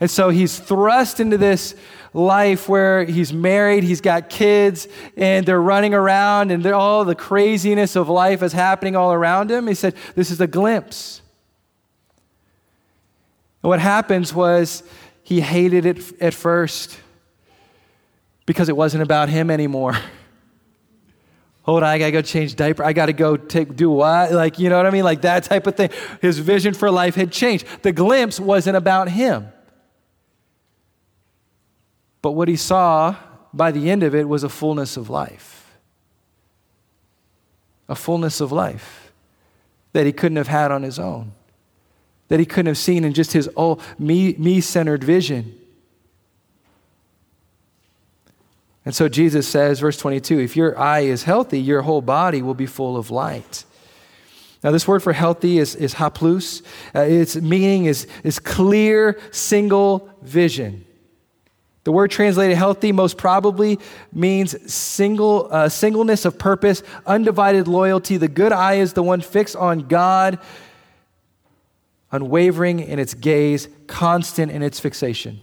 And 0.00 0.10
so 0.10 0.30
he's 0.30 0.58
thrust 0.58 1.20
into 1.20 1.36
this 1.36 1.74
life 2.14 2.66
where 2.66 3.04
he's 3.04 3.30
married, 3.30 3.84
he's 3.84 4.00
got 4.00 4.30
kids, 4.30 4.88
and 5.18 5.44
they're 5.44 5.60
running 5.60 5.92
around, 5.92 6.50
and 6.50 6.64
all 6.64 7.04
the 7.04 7.14
craziness 7.14 7.94
of 7.94 8.08
life 8.08 8.42
is 8.42 8.54
happening 8.54 8.96
all 8.96 9.12
around 9.12 9.50
him. 9.50 9.66
He 9.66 9.74
said, 9.74 9.94
This 10.14 10.30
is 10.30 10.40
a 10.40 10.46
glimpse. 10.46 11.20
And 13.62 13.68
what 13.68 13.80
happens 13.80 14.32
was 14.32 14.82
he 15.22 15.42
hated 15.42 15.84
it 15.84 16.22
at 16.22 16.32
first 16.32 17.00
because 18.46 18.68
it 18.68 18.76
wasn't 18.76 19.02
about 19.02 19.28
him 19.28 19.50
anymore. 19.50 19.96
Hold 21.62 21.82
on, 21.82 21.88
I 21.88 21.98
gotta 21.98 22.12
go 22.12 22.22
change 22.22 22.54
diaper. 22.54 22.84
I 22.84 22.92
gotta 22.92 23.12
go 23.12 23.36
take 23.36 23.74
do 23.74 23.90
what? 23.90 24.30
Like, 24.30 24.60
you 24.60 24.68
know 24.68 24.76
what 24.76 24.86
I 24.86 24.90
mean? 24.90 25.02
Like 25.02 25.22
that 25.22 25.42
type 25.42 25.66
of 25.66 25.74
thing. 25.74 25.90
His 26.22 26.38
vision 26.38 26.74
for 26.74 26.92
life 26.92 27.16
had 27.16 27.32
changed. 27.32 27.66
The 27.82 27.90
glimpse 27.90 28.38
wasn't 28.38 28.76
about 28.76 29.08
him. 29.08 29.48
But 32.22 32.32
what 32.32 32.46
he 32.46 32.54
saw 32.54 33.16
by 33.52 33.72
the 33.72 33.90
end 33.90 34.04
of 34.04 34.14
it 34.14 34.28
was 34.28 34.44
a 34.44 34.48
fullness 34.48 34.96
of 34.96 35.10
life. 35.10 35.76
A 37.88 37.96
fullness 37.96 38.40
of 38.40 38.52
life 38.52 39.12
that 39.92 40.06
he 40.06 40.12
couldn't 40.12 40.36
have 40.36 40.48
had 40.48 40.70
on 40.70 40.84
his 40.84 41.00
own. 41.00 41.32
That 42.28 42.38
he 42.38 42.46
couldn't 42.46 42.66
have 42.66 42.78
seen 42.78 43.02
in 43.02 43.12
just 43.12 43.32
his 43.32 43.48
me 43.98 44.34
me 44.34 44.60
centered 44.60 45.02
vision. 45.02 45.58
And 48.86 48.94
so 48.94 49.08
Jesus 49.08 49.48
says, 49.48 49.80
verse 49.80 49.98
22, 49.98 50.38
if 50.38 50.56
your 50.56 50.78
eye 50.78 51.00
is 51.00 51.24
healthy, 51.24 51.60
your 51.60 51.82
whole 51.82 52.00
body 52.00 52.40
will 52.40 52.54
be 52.54 52.66
full 52.66 52.96
of 52.96 53.10
light. 53.10 53.64
Now, 54.62 54.70
this 54.70 54.86
word 54.86 55.02
for 55.02 55.12
healthy 55.12 55.58
is, 55.58 55.74
is 55.74 55.94
haplus. 55.94 56.62
Uh, 56.94 57.00
its 57.00 57.34
meaning 57.36 57.86
is, 57.86 58.06
is 58.22 58.38
clear, 58.38 59.18
single 59.32 60.08
vision. 60.22 60.84
The 61.82 61.92
word 61.92 62.12
translated 62.12 62.56
healthy 62.56 62.92
most 62.92 63.16
probably 63.18 63.78
means 64.12 64.72
single, 64.72 65.48
uh, 65.50 65.68
singleness 65.68 66.24
of 66.24 66.38
purpose, 66.38 66.84
undivided 67.06 67.68
loyalty. 67.68 68.16
The 68.16 68.28
good 68.28 68.52
eye 68.52 68.74
is 68.74 68.92
the 68.92 69.02
one 69.02 69.20
fixed 69.20 69.56
on 69.56 69.80
God, 69.88 70.38
unwavering 72.12 72.80
in 72.80 73.00
its 73.00 73.14
gaze, 73.14 73.68
constant 73.88 74.50
in 74.52 74.62
its 74.62 74.78
fixation. 74.78 75.40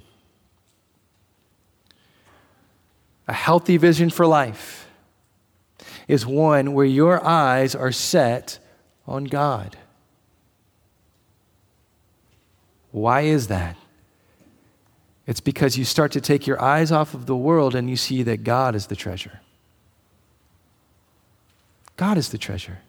A 3.28 3.34
healthy 3.34 3.78
vision 3.78 4.10
for 4.10 4.26
life 4.28 4.88
is 6.08 6.26
one 6.26 6.74
where 6.74 6.86
your 6.86 7.26
eyes 7.26 7.76
are 7.76 7.92
set 7.92 8.60
on 9.08 9.26
God. 9.26 9.78
Why 12.92 13.22
is 13.22 13.48
that? 13.48 13.76
It's 15.26 15.40
because 15.40 15.78
you 15.78 15.86
start 15.86 16.12
to 16.12 16.22
take 16.22 16.46
your 16.46 16.62
eyes 16.62 16.92
off 16.92 17.14
of 17.14 17.26
the 17.26 17.36
world 17.36 17.76
and 17.76 17.90
you 17.90 17.96
see 17.96 18.24
that 18.24 18.44
God 18.44 18.76
is 18.76 18.88
the 18.88 18.96
treasure. 18.96 19.40
God 21.96 22.18
is 22.18 22.30
the 22.30 22.38
treasure. 22.38 22.80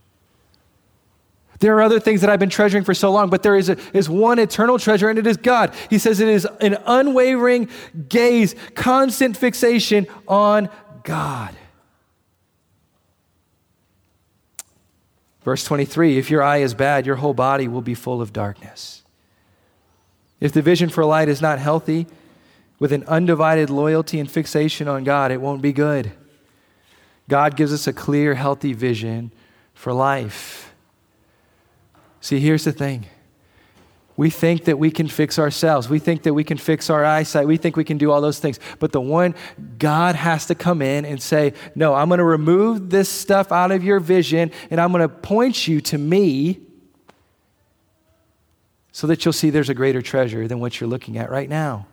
There 1.60 1.76
are 1.76 1.82
other 1.82 2.00
things 2.00 2.20
that 2.20 2.30
I've 2.30 2.40
been 2.40 2.50
treasuring 2.50 2.84
for 2.84 2.94
so 2.94 3.12
long, 3.12 3.30
but 3.30 3.42
there 3.42 3.56
is, 3.56 3.68
a, 3.68 3.76
is 3.96 4.08
one 4.08 4.38
eternal 4.38 4.78
treasure, 4.78 5.08
and 5.08 5.18
it 5.18 5.26
is 5.26 5.36
God. 5.36 5.74
He 5.88 5.98
says 5.98 6.20
it 6.20 6.28
is 6.28 6.46
an 6.60 6.76
unwavering 6.84 7.68
gaze, 8.08 8.54
constant 8.74 9.36
fixation 9.36 10.06
on 10.26 10.68
God. 11.04 11.54
Verse 15.42 15.62
23 15.64 16.18
If 16.18 16.30
your 16.30 16.42
eye 16.42 16.58
is 16.58 16.74
bad, 16.74 17.06
your 17.06 17.16
whole 17.16 17.34
body 17.34 17.68
will 17.68 17.82
be 17.82 17.94
full 17.94 18.20
of 18.20 18.32
darkness. 18.32 19.02
If 20.40 20.52
the 20.52 20.62
vision 20.62 20.88
for 20.88 21.04
light 21.04 21.28
is 21.28 21.40
not 21.40 21.58
healthy, 21.58 22.06
with 22.78 22.92
an 22.92 23.04
undivided 23.04 23.70
loyalty 23.70 24.18
and 24.18 24.30
fixation 24.30 24.88
on 24.88 25.04
God, 25.04 25.30
it 25.30 25.40
won't 25.40 25.62
be 25.62 25.72
good. 25.72 26.12
God 27.28 27.56
gives 27.56 27.72
us 27.72 27.86
a 27.86 27.92
clear, 27.92 28.34
healthy 28.34 28.72
vision 28.72 29.32
for 29.72 29.92
life. 29.92 30.73
See, 32.24 32.40
here's 32.40 32.64
the 32.64 32.72
thing. 32.72 33.04
We 34.16 34.30
think 34.30 34.64
that 34.64 34.78
we 34.78 34.90
can 34.90 35.08
fix 35.08 35.38
ourselves. 35.38 35.90
We 35.90 35.98
think 35.98 36.22
that 36.22 36.32
we 36.32 36.42
can 36.42 36.56
fix 36.56 36.88
our 36.88 37.04
eyesight. 37.04 37.46
We 37.46 37.58
think 37.58 37.76
we 37.76 37.84
can 37.84 37.98
do 37.98 38.10
all 38.10 38.22
those 38.22 38.38
things. 38.38 38.58
But 38.78 38.92
the 38.92 39.00
one, 39.02 39.34
God 39.78 40.14
has 40.14 40.46
to 40.46 40.54
come 40.54 40.80
in 40.80 41.04
and 41.04 41.20
say, 41.20 41.52
No, 41.74 41.92
I'm 41.92 42.08
going 42.08 42.20
to 42.20 42.24
remove 42.24 42.88
this 42.88 43.10
stuff 43.10 43.52
out 43.52 43.72
of 43.72 43.84
your 43.84 44.00
vision 44.00 44.52
and 44.70 44.80
I'm 44.80 44.90
going 44.90 45.02
to 45.02 45.08
point 45.10 45.68
you 45.68 45.82
to 45.82 45.98
me 45.98 46.60
so 48.90 49.06
that 49.06 49.22
you'll 49.26 49.34
see 49.34 49.50
there's 49.50 49.68
a 49.68 49.74
greater 49.74 50.00
treasure 50.00 50.48
than 50.48 50.60
what 50.60 50.80
you're 50.80 50.88
looking 50.88 51.18
at 51.18 51.30
right 51.30 51.50
now. 51.50 51.87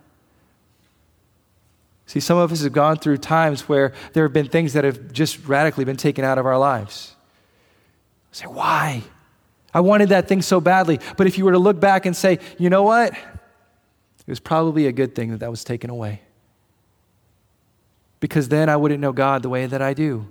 See, 2.06 2.22
some 2.22 2.38
of 2.38 2.54
us 2.54 2.64
have 2.64 2.72
gone 2.72 2.96
through 2.96 3.18
times 3.18 3.68
where 3.68 3.92
there 4.14 4.24
have 4.24 4.32
been 4.32 4.48
things 4.48 4.72
that 4.74 4.86
have 4.86 5.12
just 5.12 5.46
radically 5.46 5.84
been 5.84 5.98
taken 5.98 6.24
out 6.24 6.38
of 6.38 6.46
our 6.46 6.58
lives. 6.58 7.16
say, 8.32 8.46
why? 8.46 9.04
I 9.74 9.80
wanted 9.80 10.10
that 10.10 10.28
thing 10.28 10.42
so 10.42 10.60
badly. 10.60 11.00
But 11.18 11.28
if 11.28 11.38
you 11.38 11.46
were 11.46 11.52
to 11.52 11.60
look 11.60 11.80
back 11.80 12.06
and 12.06 12.16
say, 12.16 12.40
you 12.58 12.70
know 12.70 12.84
what? 12.84 13.14
It 13.14 14.28
was 14.28 14.40
probably 14.40 14.88
a 14.88 14.92
good 14.92 15.16
thing 15.16 15.32
that 15.32 15.40
that 15.40 15.50
was 15.50 15.64
taken 15.64 15.90
away. 15.90 16.22
Because 18.20 18.50
then 18.50 18.70
I 18.70 18.76
wouldn't 18.76 19.00
know 19.00 19.12
God 19.12 19.42
the 19.42 19.50
way 19.50 19.66
that 19.66 19.82
I 19.82 19.94
do. 19.94 20.28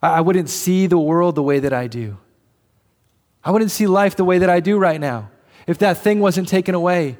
I 0.00 0.20
wouldn't 0.20 0.48
see 0.48 0.86
the 0.86 0.98
world 0.98 1.34
the 1.34 1.42
way 1.42 1.58
that 1.58 1.72
I 1.72 1.88
do. 1.88 2.18
I 3.42 3.50
wouldn't 3.50 3.70
see 3.70 3.86
life 3.86 4.14
the 4.14 4.24
way 4.24 4.38
that 4.38 4.50
I 4.50 4.60
do 4.60 4.78
right 4.78 5.00
now 5.00 5.30
if 5.66 5.78
that 5.78 5.98
thing 5.98 6.18
wasn't 6.18 6.48
taken 6.48 6.74
away. 6.74 7.18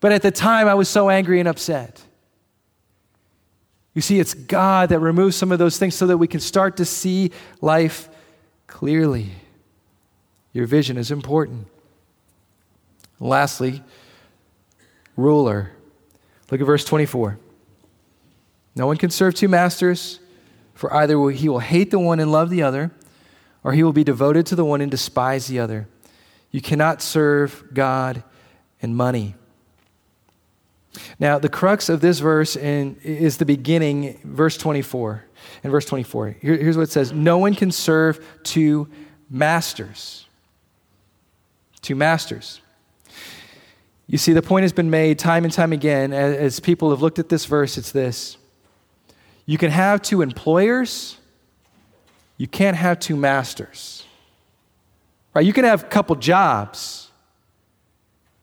But 0.00 0.12
at 0.12 0.22
the 0.22 0.30
time, 0.30 0.68
I 0.68 0.74
was 0.74 0.88
so 0.88 1.08
angry 1.08 1.38
and 1.38 1.48
upset. 1.48 2.02
You 3.94 4.02
see, 4.02 4.20
it's 4.20 4.34
God 4.34 4.90
that 4.90 4.98
removes 4.98 5.36
some 5.36 5.52
of 5.52 5.58
those 5.58 5.78
things 5.78 5.94
so 5.94 6.06
that 6.08 6.18
we 6.18 6.26
can 6.26 6.40
start 6.40 6.76
to 6.78 6.84
see 6.84 7.30
life 7.60 8.08
clearly. 8.66 9.30
Your 10.56 10.66
vision 10.66 10.96
is 10.96 11.10
important. 11.10 11.68
Lastly, 13.20 13.82
ruler. 15.14 15.72
Look 16.50 16.62
at 16.62 16.66
verse 16.66 16.82
24. 16.82 17.38
No 18.74 18.86
one 18.86 18.96
can 18.96 19.10
serve 19.10 19.34
two 19.34 19.48
masters, 19.48 20.18
for 20.72 20.90
either 20.94 21.28
he 21.28 21.50
will 21.50 21.58
hate 21.58 21.90
the 21.90 21.98
one 21.98 22.20
and 22.20 22.32
love 22.32 22.48
the 22.48 22.62
other, 22.62 22.90
or 23.64 23.74
he 23.74 23.82
will 23.82 23.92
be 23.92 24.02
devoted 24.02 24.46
to 24.46 24.56
the 24.56 24.64
one 24.64 24.80
and 24.80 24.90
despise 24.90 25.46
the 25.46 25.58
other. 25.58 25.88
You 26.50 26.62
cannot 26.62 27.02
serve 27.02 27.62
God 27.74 28.24
and 28.80 28.96
money. 28.96 29.34
Now, 31.18 31.38
the 31.38 31.50
crux 31.50 31.90
of 31.90 32.00
this 32.00 32.20
verse 32.20 32.56
in, 32.56 32.96
is 33.02 33.36
the 33.36 33.44
beginning, 33.44 34.20
verse 34.24 34.56
24. 34.56 35.22
In 35.64 35.70
verse 35.70 35.84
24, 35.84 36.36
here, 36.40 36.56
here's 36.56 36.78
what 36.78 36.84
it 36.84 36.92
says 36.92 37.12
No 37.12 37.36
one 37.36 37.54
can 37.54 37.70
serve 37.70 38.24
two 38.42 38.88
masters. 39.28 40.25
Two 41.86 41.94
masters. 41.94 42.60
You 44.08 44.18
see, 44.18 44.32
the 44.32 44.42
point 44.42 44.64
has 44.64 44.72
been 44.72 44.90
made 44.90 45.20
time 45.20 45.44
and 45.44 45.52
time 45.52 45.72
again 45.72 46.12
as, 46.12 46.36
as 46.36 46.58
people 46.58 46.90
have 46.90 47.00
looked 47.00 47.20
at 47.20 47.28
this 47.28 47.44
verse. 47.44 47.78
It's 47.78 47.92
this 47.92 48.38
you 49.46 49.56
can 49.56 49.70
have 49.70 50.02
two 50.02 50.20
employers, 50.20 51.16
you 52.38 52.48
can't 52.48 52.76
have 52.76 52.98
two 52.98 53.14
masters. 53.14 54.04
Right? 55.32 55.46
You 55.46 55.52
can 55.52 55.62
have 55.62 55.84
a 55.84 55.86
couple 55.86 56.16
jobs, 56.16 57.12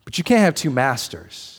but 0.05 0.17
you 0.17 0.23
can't 0.23 0.39
have 0.39 0.55
two 0.55 0.69
masters. 0.69 1.52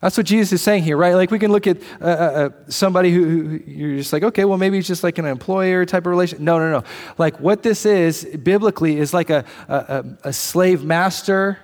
That's 0.00 0.16
what 0.18 0.26
Jesus 0.26 0.52
is 0.52 0.62
saying 0.62 0.82
here, 0.82 0.96
right? 0.96 1.14
Like 1.14 1.30
we 1.30 1.38
can 1.38 1.50
look 1.50 1.66
at 1.66 1.78
uh, 2.00 2.04
uh, 2.04 2.08
uh, 2.08 2.50
somebody 2.68 3.10
who, 3.10 3.24
who, 3.24 3.60
you're 3.66 3.96
just 3.96 4.12
like, 4.12 4.22
okay, 4.22 4.44
well, 4.44 4.58
maybe 4.58 4.76
it's 4.76 4.86
just 4.86 5.02
like 5.02 5.16
an 5.16 5.24
employer 5.24 5.86
type 5.86 6.02
of 6.02 6.10
relation. 6.10 6.44
No, 6.44 6.58
no, 6.58 6.70
no. 6.70 6.84
Like 7.16 7.40
what 7.40 7.62
this 7.62 7.86
is 7.86 8.24
biblically 8.42 8.98
is 8.98 9.14
like 9.14 9.30
a, 9.30 9.44
a, 9.68 10.04
a 10.24 10.32
slave 10.32 10.84
master 10.84 11.58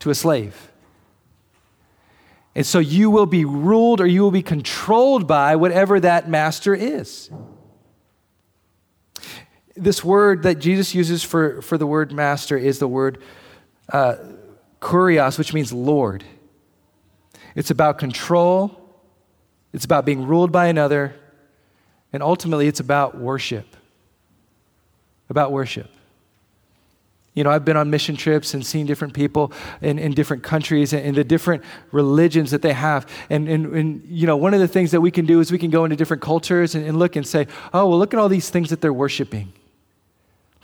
to 0.00 0.10
a 0.10 0.14
slave. 0.14 0.72
And 2.54 2.64
so 2.64 2.78
you 2.78 3.10
will 3.10 3.26
be 3.26 3.44
ruled 3.44 4.00
or 4.00 4.06
you 4.06 4.22
will 4.22 4.30
be 4.30 4.42
controlled 4.42 5.26
by 5.26 5.56
whatever 5.56 5.98
that 6.00 6.28
master 6.28 6.74
is. 6.74 7.30
This 9.76 10.04
word 10.04 10.44
that 10.44 10.60
Jesus 10.60 10.94
uses 10.94 11.24
for, 11.24 11.60
for 11.62 11.76
the 11.78 11.86
word 11.86 12.12
master 12.12 12.56
is 12.56 12.78
the 12.78 12.86
word 12.86 13.20
uh, 13.92 14.16
kurios, 14.80 15.36
which 15.36 15.52
means 15.52 15.72
Lord. 15.72 16.24
It's 17.54 17.70
about 17.70 17.98
control, 17.98 18.80
it's 19.72 19.84
about 19.84 20.04
being 20.04 20.26
ruled 20.26 20.50
by 20.50 20.66
another, 20.66 21.14
and 22.12 22.22
ultimately 22.22 22.66
it's 22.66 22.80
about 22.80 23.18
worship. 23.18 23.76
About 25.28 25.52
worship. 25.52 25.90
You 27.34 27.42
know, 27.42 27.50
I've 27.50 27.64
been 27.64 27.76
on 27.76 27.90
mission 27.90 28.16
trips 28.16 28.54
and 28.54 28.64
seen 28.64 28.86
different 28.86 29.12
people 29.12 29.52
in, 29.82 29.98
in 29.98 30.12
different 30.12 30.44
countries 30.44 30.92
and, 30.92 31.04
and 31.04 31.16
the 31.16 31.24
different 31.24 31.64
religions 31.90 32.52
that 32.52 32.62
they 32.62 32.72
have. 32.72 33.10
And, 33.28 33.48
and, 33.48 33.66
and, 33.74 34.06
you 34.08 34.26
know, 34.28 34.36
one 34.36 34.54
of 34.54 34.60
the 34.60 34.68
things 34.68 34.92
that 34.92 35.00
we 35.00 35.10
can 35.10 35.26
do 35.26 35.40
is 35.40 35.50
we 35.50 35.58
can 35.58 35.70
go 35.70 35.84
into 35.84 35.96
different 35.96 36.22
cultures 36.22 36.76
and, 36.76 36.86
and 36.86 36.96
look 36.96 37.16
and 37.16 37.26
say, 37.26 37.48
oh, 37.72 37.88
well, 37.88 37.98
look 37.98 38.14
at 38.14 38.20
all 38.20 38.28
these 38.28 38.50
things 38.50 38.70
that 38.70 38.80
they're 38.80 38.92
worshiping. 38.92 39.52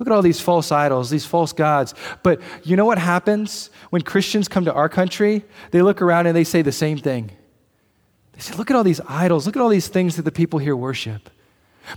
Look 0.00 0.08
at 0.08 0.12
all 0.12 0.22
these 0.22 0.40
false 0.40 0.72
idols, 0.72 1.10
these 1.10 1.26
false 1.26 1.52
gods. 1.52 1.94
But 2.22 2.40
you 2.64 2.74
know 2.74 2.86
what 2.86 2.96
happens 2.96 3.68
when 3.90 4.00
Christians 4.00 4.48
come 4.48 4.64
to 4.64 4.72
our 4.72 4.88
country? 4.88 5.44
They 5.72 5.82
look 5.82 6.00
around 6.00 6.26
and 6.26 6.34
they 6.34 6.42
say 6.42 6.62
the 6.62 6.72
same 6.72 6.96
thing. 6.96 7.30
They 8.32 8.40
say, 8.40 8.54
Look 8.54 8.70
at 8.70 8.76
all 8.76 8.82
these 8.82 9.02
idols, 9.06 9.44
look 9.44 9.56
at 9.56 9.62
all 9.62 9.68
these 9.68 9.88
things 9.88 10.16
that 10.16 10.22
the 10.22 10.32
people 10.32 10.58
here 10.58 10.74
worship. 10.74 11.28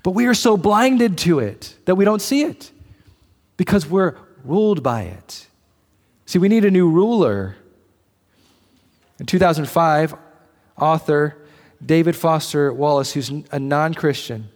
But 0.04 0.12
we 0.12 0.26
are 0.26 0.34
so 0.34 0.58
blinded 0.58 1.18
to 1.20 1.39
it 1.39 1.78
that 1.86 1.96
we 1.96 2.04
don't 2.04 2.22
see 2.22 2.44
it 2.44 2.72
because 3.56 3.88
we're 3.88 4.16
ruled 4.44 4.84
by 4.84 5.04
it. 5.04 5.48
See, 6.26 6.39
we 6.39 6.50
need 6.50 6.66
a 6.66 6.72
new 6.72 6.89
ruler. 6.89 7.56
In 9.18 9.26
2005, 9.28 10.13
author 10.78 11.38
David 11.86 12.18
Foster 12.18 12.74
Wallace, 12.74 13.13
who's 13.13 13.32
a 13.50 13.60
non 13.60 13.94
Christian, 13.94 14.50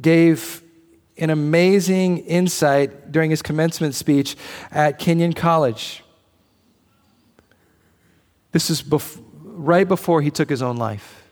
gave 0.00 0.63
an 1.16 1.30
amazing 1.30 2.18
insight 2.18 3.12
during 3.12 3.30
his 3.30 3.42
commencement 3.42 3.94
speech 3.94 4.36
at 4.70 4.98
Kenyon 4.98 5.32
College. 5.32 6.02
This 8.52 8.70
is 8.70 8.82
bef- 8.82 9.20
right 9.42 9.86
before 9.86 10.22
he 10.22 10.30
took 10.30 10.48
his 10.48 10.62
own 10.62 10.76
life. 10.76 11.24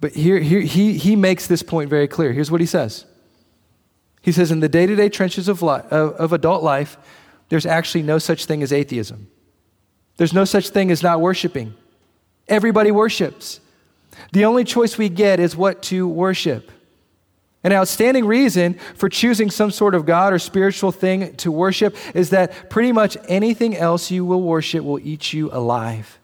But 0.00 0.12
here, 0.12 0.38
here 0.40 0.60
he, 0.60 0.94
he 0.94 1.14
makes 1.14 1.46
this 1.46 1.62
point 1.62 1.90
very 1.90 2.08
clear. 2.08 2.32
Here's 2.32 2.50
what 2.50 2.60
he 2.60 2.66
says 2.66 3.04
He 4.22 4.32
says, 4.32 4.50
In 4.50 4.60
the 4.60 4.68
day 4.68 4.86
to 4.86 4.96
day 4.96 5.08
trenches 5.08 5.48
of, 5.48 5.62
li- 5.62 5.82
of, 5.90 6.12
of 6.14 6.32
adult 6.32 6.62
life, 6.62 6.96
there's 7.50 7.66
actually 7.66 8.02
no 8.02 8.18
such 8.18 8.46
thing 8.46 8.62
as 8.62 8.72
atheism. 8.72 9.28
There's 10.16 10.32
no 10.32 10.44
such 10.44 10.70
thing 10.70 10.90
as 10.90 11.02
not 11.02 11.20
worshiping. 11.20 11.74
Everybody 12.48 12.90
worships. 12.90 13.60
The 14.32 14.44
only 14.44 14.64
choice 14.64 14.98
we 14.98 15.08
get 15.08 15.40
is 15.40 15.56
what 15.56 15.82
to 15.84 16.06
worship. 16.08 16.70
An 17.62 17.72
outstanding 17.72 18.24
reason 18.24 18.78
for 18.94 19.08
choosing 19.08 19.50
some 19.50 19.70
sort 19.70 19.94
of 19.94 20.06
God 20.06 20.32
or 20.32 20.38
spiritual 20.38 20.92
thing 20.92 21.34
to 21.36 21.52
worship 21.52 21.94
is 22.14 22.30
that 22.30 22.70
pretty 22.70 22.90
much 22.90 23.18
anything 23.28 23.76
else 23.76 24.10
you 24.10 24.24
will 24.24 24.42
worship 24.42 24.82
will 24.82 24.98
eat 24.98 25.32
you 25.32 25.50
alive. 25.52 26.18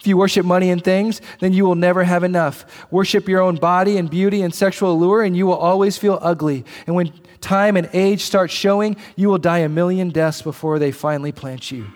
If 0.00 0.08
you 0.08 0.16
worship 0.16 0.44
money 0.44 0.70
and 0.70 0.82
things, 0.82 1.20
then 1.38 1.52
you 1.52 1.64
will 1.64 1.76
never 1.76 2.02
have 2.02 2.24
enough. 2.24 2.88
Worship 2.90 3.28
your 3.28 3.40
own 3.40 3.54
body 3.54 3.98
and 3.98 4.10
beauty 4.10 4.42
and 4.42 4.52
sexual 4.52 4.90
allure, 4.90 5.22
and 5.22 5.36
you 5.36 5.46
will 5.46 5.54
always 5.54 5.96
feel 5.96 6.18
ugly. 6.20 6.64
And 6.88 6.96
when 6.96 7.12
time 7.40 7.76
and 7.76 7.88
age 7.92 8.22
start 8.22 8.50
showing, 8.50 8.96
you 9.14 9.28
will 9.28 9.38
die 9.38 9.58
a 9.58 9.68
million 9.68 10.10
deaths 10.10 10.42
before 10.42 10.80
they 10.80 10.90
finally 10.90 11.30
plant 11.30 11.70
you. 11.70 11.86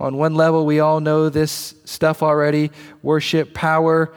On 0.00 0.16
one 0.16 0.34
level, 0.34 0.64
we 0.64 0.80
all 0.80 0.98
know 1.00 1.28
this 1.28 1.74
stuff 1.84 2.22
already 2.22 2.70
worship, 3.02 3.52
power. 3.52 4.10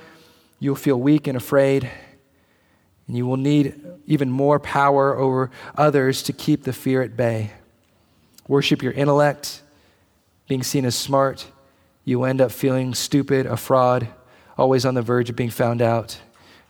You'll 0.59 0.75
feel 0.75 0.95
weak 0.95 1.27
and 1.27 1.35
afraid, 1.35 1.91
and 3.05 3.17
you 3.17 3.25
will 3.25 3.35
need 3.35 3.83
even 4.07 4.31
more 4.31 4.61
power 4.61 5.17
over 5.17 5.51
others 5.77 6.23
to 6.23 6.33
keep 6.33 6.63
the 6.63 6.71
fear 6.71 7.01
at 7.01 7.17
bay. 7.17 7.51
Worship 8.47 8.81
your 8.81 8.93
intellect, 8.93 9.61
being 10.47 10.63
seen 10.63 10.85
as 10.85 10.95
smart. 10.95 11.47
You 12.05 12.23
end 12.23 12.39
up 12.39 12.53
feeling 12.53 12.93
stupid, 12.93 13.45
a 13.45 13.57
fraud, 13.57 14.07
always 14.57 14.85
on 14.85 14.93
the 14.93 15.01
verge 15.01 15.29
of 15.29 15.35
being 15.35 15.49
found 15.49 15.81
out, 15.81 16.17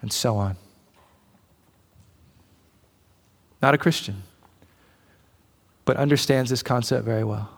and 0.02 0.12
so 0.12 0.38
on. 0.38 0.58
Not 3.62 3.76
a 3.76 3.78
Christian, 3.78 4.23
but 5.86 5.97
understands 5.97 6.49
this 6.49 6.63
concept 6.63 7.06
very 7.06 7.23
well. 7.23 7.53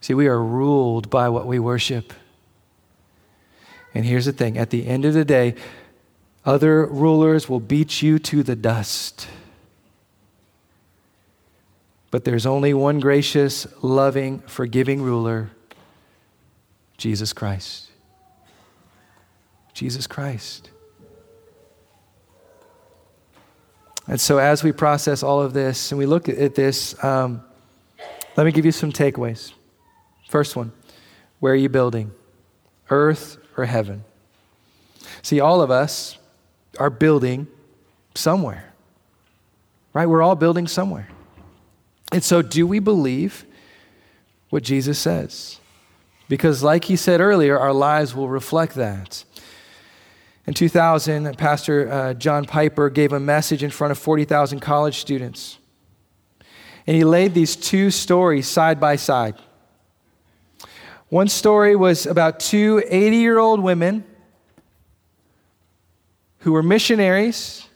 See, 0.00 0.14
we 0.14 0.26
are 0.26 0.42
ruled 0.42 1.10
by 1.10 1.28
what 1.28 1.46
we 1.46 1.58
worship. 1.58 2.12
And 3.94 4.04
here's 4.04 4.26
the 4.26 4.32
thing 4.32 4.58
at 4.58 4.70
the 4.70 4.86
end 4.86 5.04
of 5.04 5.14
the 5.14 5.24
day, 5.24 5.54
other 6.44 6.86
rulers 6.86 7.48
will 7.48 7.60
beat 7.60 8.02
you 8.02 8.18
to 8.20 8.42
the 8.42 8.54
dust. 8.54 9.26
But 12.10 12.24
there's 12.24 12.46
only 12.46 12.72
one 12.72 13.00
gracious, 13.00 13.66
loving, 13.82 14.40
forgiving 14.40 15.02
ruler 15.02 15.50
Jesus 16.96 17.32
Christ. 17.32 17.90
Jesus 19.74 20.06
Christ. 20.06 20.70
And 24.08 24.20
so, 24.20 24.38
as 24.38 24.62
we 24.62 24.72
process 24.72 25.22
all 25.22 25.42
of 25.42 25.52
this 25.52 25.90
and 25.90 25.98
we 25.98 26.06
look 26.06 26.28
at 26.28 26.54
this, 26.54 27.02
um, 27.02 27.42
let 28.36 28.44
me 28.44 28.52
give 28.52 28.64
you 28.64 28.72
some 28.72 28.92
takeaways. 28.92 29.52
First 30.28 30.56
one 30.56 30.72
where 31.40 31.52
are 31.52 31.56
you 31.56 31.68
building? 31.68 32.12
Earth 32.90 33.38
or 33.56 33.64
heaven? 33.64 34.04
See, 35.22 35.40
all 35.40 35.60
of 35.60 35.70
us 35.70 36.18
are 36.78 36.90
building 36.90 37.46
somewhere, 38.14 38.72
right? 39.92 40.06
We're 40.06 40.22
all 40.22 40.34
building 40.34 40.66
somewhere. 40.66 41.08
And 42.12 42.22
so, 42.22 42.42
do 42.42 42.66
we 42.66 42.78
believe 42.78 43.44
what 44.50 44.62
Jesus 44.62 44.98
says? 44.98 45.60
Because, 46.28 46.62
like 46.62 46.84
he 46.84 46.96
said 46.96 47.20
earlier, 47.20 47.58
our 47.58 47.72
lives 47.72 48.14
will 48.14 48.28
reflect 48.28 48.74
that. 48.74 49.24
In 50.46 50.54
2000, 50.54 51.36
Pastor 51.36 51.90
uh, 51.90 52.14
John 52.14 52.44
Piper 52.44 52.88
gave 52.88 53.12
a 53.12 53.20
message 53.20 53.64
in 53.64 53.70
front 53.70 53.90
of 53.90 53.98
40,000 53.98 54.60
college 54.60 54.98
students. 54.98 55.58
And 56.86 56.96
he 56.96 57.02
laid 57.02 57.34
these 57.34 57.56
two 57.56 57.90
stories 57.90 58.46
side 58.46 58.78
by 58.78 58.94
side. 58.94 59.34
One 61.08 61.28
story 61.28 61.76
was 61.76 62.04
about 62.06 62.40
two 62.40 62.82
80 62.86 63.16
year 63.16 63.38
old 63.38 63.60
women 63.60 64.04
who 66.40 66.52
were 66.52 66.62
missionaries. 66.62 67.66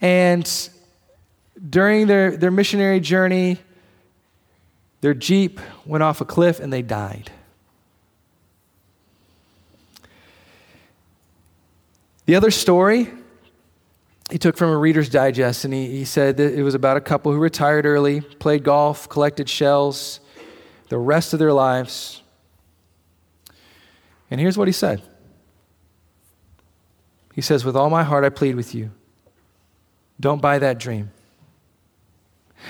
And 0.00 0.70
during 1.68 2.06
their, 2.06 2.36
their 2.36 2.50
missionary 2.50 3.00
journey, 3.00 3.58
their 5.02 5.12
Jeep 5.12 5.60
went 5.84 6.02
off 6.02 6.22
a 6.22 6.24
cliff 6.24 6.58
and 6.58 6.72
they 6.72 6.82
died. 6.82 7.30
The 12.24 12.34
other 12.34 12.50
story 12.50 13.08
he 14.30 14.38
took 14.38 14.56
from 14.56 14.70
a 14.70 14.76
Reader's 14.76 15.08
Digest, 15.08 15.64
and 15.64 15.74
he, 15.74 15.88
he 15.88 16.04
said 16.04 16.36
that 16.36 16.54
it 16.54 16.62
was 16.62 16.74
about 16.74 16.96
a 16.96 17.00
couple 17.00 17.32
who 17.32 17.38
retired 17.38 17.84
early, 17.84 18.20
played 18.20 18.62
golf, 18.62 19.08
collected 19.08 19.48
shells 19.48 20.20
the 20.90 20.98
rest 20.98 21.32
of 21.32 21.38
their 21.38 21.52
lives. 21.52 22.20
And 24.30 24.40
here's 24.40 24.58
what 24.58 24.68
he 24.68 24.72
said 24.72 25.00
He 27.34 27.40
says, 27.40 27.64
With 27.64 27.76
all 27.76 27.88
my 27.88 28.02
heart, 28.02 28.24
I 28.24 28.28
plead 28.28 28.56
with 28.56 28.74
you, 28.74 28.90
don't 30.20 30.42
buy 30.42 30.58
that 30.58 30.78
dream. 30.78 31.12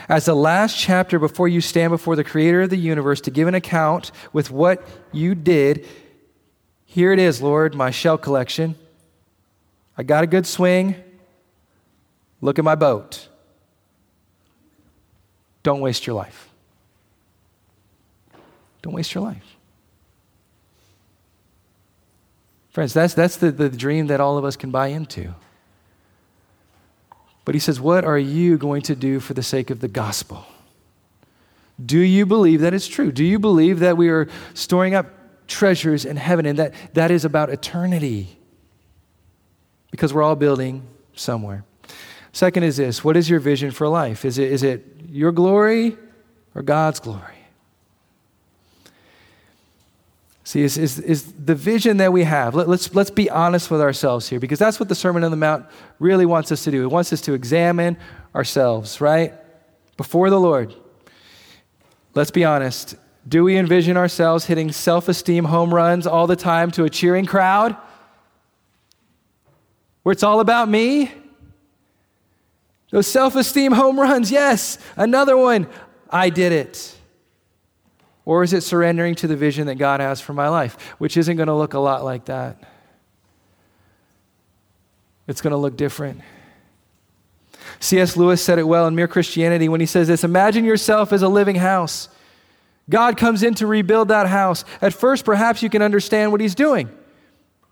As 0.08 0.26
the 0.26 0.36
last 0.36 0.78
chapter 0.78 1.18
before 1.18 1.48
you 1.48 1.60
stand 1.60 1.90
before 1.90 2.14
the 2.14 2.22
creator 2.22 2.62
of 2.62 2.70
the 2.70 2.76
universe 2.76 3.20
to 3.22 3.30
give 3.32 3.48
an 3.48 3.56
account 3.56 4.12
with 4.32 4.48
what 4.50 4.86
you 5.10 5.34
did, 5.34 5.84
here 6.84 7.12
it 7.12 7.18
is, 7.18 7.42
Lord, 7.42 7.74
my 7.74 7.90
shell 7.90 8.16
collection. 8.16 8.76
I 9.98 10.04
got 10.04 10.22
a 10.22 10.28
good 10.28 10.46
swing. 10.46 10.94
Look 12.40 12.60
at 12.60 12.64
my 12.64 12.76
boat. 12.76 13.28
Don't 15.64 15.80
waste 15.80 16.06
your 16.06 16.14
life. 16.14 16.49
Don't 18.82 18.92
waste 18.92 19.14
your 19.14 19.24
life. 19.24 19.56
Friends, 22.70 22.92
that's, 22.94 23.14
that's 23.14 23.36
the, 23.36 23.50
the 23.50 23.68
dream 23.68 24.06
that 24.06 24.20
all 24.20 24.38
of 24.38 24.44
us 24.44 24.56
can 24.56 24.70
buy 24.70 24.88
into. 24.88 25.34
But 27.44 27.54
he 27.54 27.58
says, 27.58 27.80
What 27.80 28.04
are 28.04 28.18
you 28.18 28.58
going 28.58 28.82
to 28.82 28.94
do 28.94 29.18
for 29.18 29.34
the 29.34 29.42
sake 29.42 29.70
of 29.70 29.80
the 29.80 29.88
gospel? 29.88 30.46
Do 31.84 31.98
you 31.98 32.26
believe 32.26 32.60
that 32.60 32.74
it's 32.74 32.86
true? 32.86 33.10
Do 33.10 33.24
you 33.24 33.38
believe 33.38 33.80
that 33.80 33.96
we 33.96 34.08
are 34.08 34.28
storing 34.54 34.94
up 34.94 35.06
treasures 35.48 36.04
in 36.04 36.16
heaven 36.16 36.46
and 36.46 36.58
that 36.58 36.74
that 36.94 37.10
is 37.10 37.24
about 37.24 37.50
eternity? 37.50 38.36
because 39.90 40.14
we're 40.14 40.22
all 40.22 40.36
building 40.36 40.82
somewhere. 41.14 41.64
Second 42.32 42.62
is 42.62 42.76
this 42.76 43.02
what 43.04 43.16
is 43.16 43.28
your 43.28 43.40
vision 43.40 43.70
for 43.70 43.88
life? 43.88 44.24
Is 44.24 44.38
it, 44.38 44.52
is 44.52 44.62
it 44.62 44.86
your 45.08 45.32
glory 45.32 45.96
or 46.54 46.62
God's 46.62 47.00
glory? 47.00 47.34
See, 50.50 50.62
is, 50.62 50.76
is, 50.76 50.98
is 50.98 51.32
the 51.34 51.54
vision 51.54 51.98
that 51.98 52.12
we 52.12 52.24
have, 52.24 52.56
let, 52.56 52.68
let's, 52.68 52.92
let's 52.92 53.12
be 53.12 53.30
honest 53.30 53.70
with 53.70 53.80
ourselves 53.80 54.28
here 54.28 54.40
because 54.40 54.58
that's 54.58 54.80
what 54.80 54.88
the 54.88 54.96
Sermon 54.96 55.22
on 55.22 55.30
the 55.30 55.36
Mount 55.36 55.64
really 56.00 56.26
wants 56.26 56.50
us 56.50 56.64
to 56.64 56.72
do. 56.72 56.82
It 56.82 56.90
wants 56.90 57.12
us 57.12 57.20
to 57.20 57.34
examine 57.34 57.96
ourselves, 58.34 59.00
right? 59.00 59.32
Before 59.96 60.28
the 60.28 60.40
Lord. 60.40 60.74
Let's 62.16 62.32
be 62.32 62.44
honest. 62.44 62.96
Do 63.28 63.44
we 63.44 63.56
envision 63.56 63.96
ourselves 63.96 64.46
hitting 64.46 64.72
self 64.72 65.08
esteem 65.08 65.44
home 65.44 65.72
runs 65.72 66.04
all 66.04 66.26
the 66.26 66.34
time 66.34 66.72
to 66.72 66.82
a 66.82 66.90
cheering 66.90 67.26
crowd? 67.26 67.76
where 70.02 70.12
it's 70.12 70.24
all 70.24 70.40
about 70.40 70.68
me. 70.68 71.12
Those 72.90 73.06
self 73.06 73.36
esteem 73.36 73.70
home 73.70 74.00
runs, 74.00 74.32
yes. 74.32 74.78
Another 74.96 75.36
one, 75.36 75.68
I 76.10 76.28
did 76.28 76.50
it. 76.50 76.96
Or 78.24 78.42
is 78.42 78.52
it 78.52 78.62
surrendering 78.62 79.14
to 79.16 79.26
the 79.26 79.36
vision 79.36 79.66
that 79.66 79.76
God 79.76 80.00
has 80.00 80.20
for 80.20 80.32
my 80.32 80.48
life, 80.48 80.76
which 80.98 81.16
isn't 81.16 81.36
going 81.36 81.48
to 81.48 81.54
look 81.54 81.74
a 81.74 81.78
lot 81.78 82.04
like 82.04 82.26
that? 82.26 82.62
It's 85.26 85.40
going 85.40 85.52
to 85.52 85.56
look 85.56 85.76
different. 85.76 86.20
C.S. 87.78 88.16
Lewis 88.16 88.42
said 88.42 88.58
it 88.58 88.64
well 88.64 88.86
in 88.86 88.94
Mere 88.94 89.08
Christianity 89.08 89.68
when 89.68 89.80
he 89.80 89.86
says 89.86 90.08
this 90.08 90.24
Imagine 90.24 90.64
yourself 90.64 91.12
as 91.12 91.22
a 91.22 91.28
living 91.28 91.56
house. 91.56 92.08
God 92.88 93.16
comes 93.16 93.42
in 93.44 93.54
to 93.54 93.66
rebuild 93.66 94.08
that 94.08 94.26
house. 94.26 94.64
At 94.82 94.92
first, 94.92 95.24
perhaps 95.24 95.62
you 95.62 95.70
can 95.70 95.80
understand 95.80 96.32
what 96.32 96.40
he's 96.40 96.56
doing. 96.56 96.90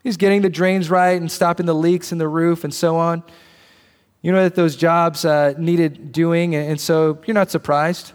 He's 0.04 0.16
getting 0.16 0.42
the 0.42 0.48
drains 0.48 0.88
right 0.88 1.20
and 1.20 1.30
stopping 1.30 1.66
the 1.66 1.74
leaks 1.74 2.12
in 2.12 2.18
the 2.18 2.28
roof 2.28 2.62
and 2.62 2.72
so 2.72 2.96
on. 2.96 3.24
You 4.22 4.32
know 4.32 4.42
that 4.42 4.54
those 4.54 4.76
jobs 4.76 5.24
uh, 5.24 5.54
needed 5.58 6.12
doing, 6.12 6.54
and 6.54 6.80
so 6.80 7.18
you're 7.26 7.34
not 7.34 7.50
surprised. 7.50 8.12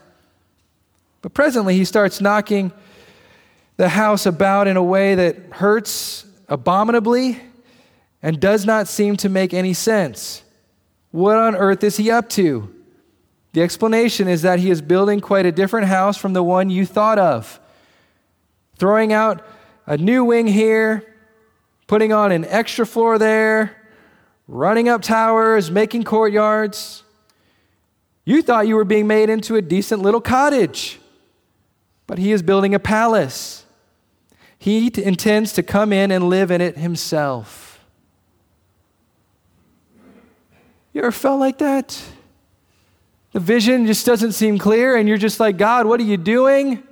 But 1.24 1.34
presently, 1.34 1.76
he 1.76 1.86
starts 1.86 2.22
knocking 2.22 2.72
the 3.78 3.90
house 3.90 4.28
about 4.28 4.68
in 4.68 4.78
a 4.78 4.84
way 4.84 5.16
that 5.16 5.38
hurts 5.54 6.26
abominably 6.48 7.40
and 8.22 8.40
does 8.40 8.66
not 8.66 8.88
seem 8.88 9.16
to 9.18 9.30
make 9.30 9.54
any 9.54 9.74
sense. 9.74 10.44
What 11.12 11.38
on 11.38 11.56
earth 11.56 11.84
is 11.84 11.98
he 11.98 12.12
up 12.12 12.30
to? 12.32 12.74
The 13.54 13.62
explanation 13.62 14.28
is 14.28 14.42
that 14.42 14.60
he 14.60 14.70
is 14.70 14.82
building 14.82 15.22
quite 15.22 15.46
a 15.46 15.52
different 15.52 15.88
house 15.88 16.18
from 16.18 16.34
the 16.34 16.44
one 16.44 16.70
you 16.70 16.86
thought 16.86 17.18
of. 17.18 17.60
Throwing 18.76 19.14
out 19.14 19.46
a 19.86 19.96
new 19.96 20.26
wing 20.26 20.48
here, 20.48 21.16
putting 21.88 22.12
on 22.12 22.34
an 22.34 22.44
extra 22.46 22.86
floor 22.86 23.18
there, 23.18 23.78
running 24.48 24.90
up 24.90 25.02
towers, 25.02 25.72
making 25.72 26.04
courtyards. 26.04 27.04
You 28.26 28.42
thought 28.42 28.68
you 28.68 28.76
were 28.76 28.84
being 28.84 29.08
made 29.08 29.30
into 29.30 29.56
a 29.56 29.62
decent 29.62 30.02
little 30.02 30.22
cottage, 30.22 31.00
but 32.08 32.18
he 32.18 32.32
is 32.32 32.42
building 32.42 32.76
a 32.76 32.80
palace. 32.80 33.66
He 34.58 34.89
t- 34.89 35.04
intends 35.04 35.54
to 35.54 35.63
come 35.63 35.92
in 35.92 36.12
and 36.12 36.30
live 36.30 36.52
in 36.52 36.62
it 36.62 36.78
himself. 36.78 37.86
You 40.94 41.02
ever 41.02 41.12
felt 41.12 41.39
like 41.39 41.58
that? 41.58 42.00
The 43.32 43.39
vision 43.39 43.88
just 43.88 44.06
doesn't 44.06 44.34
seem 44.34 44.60
clear, 44.60 44.96
and 44.96 45.10
you're 45.10 45.18
just 45.18 45.39
like, 45.39 45.58
God, 45.58 45.88
what 45.88 46.00
are 46.00 46.04
you 46.04 46.18
doing? 46.18 46.84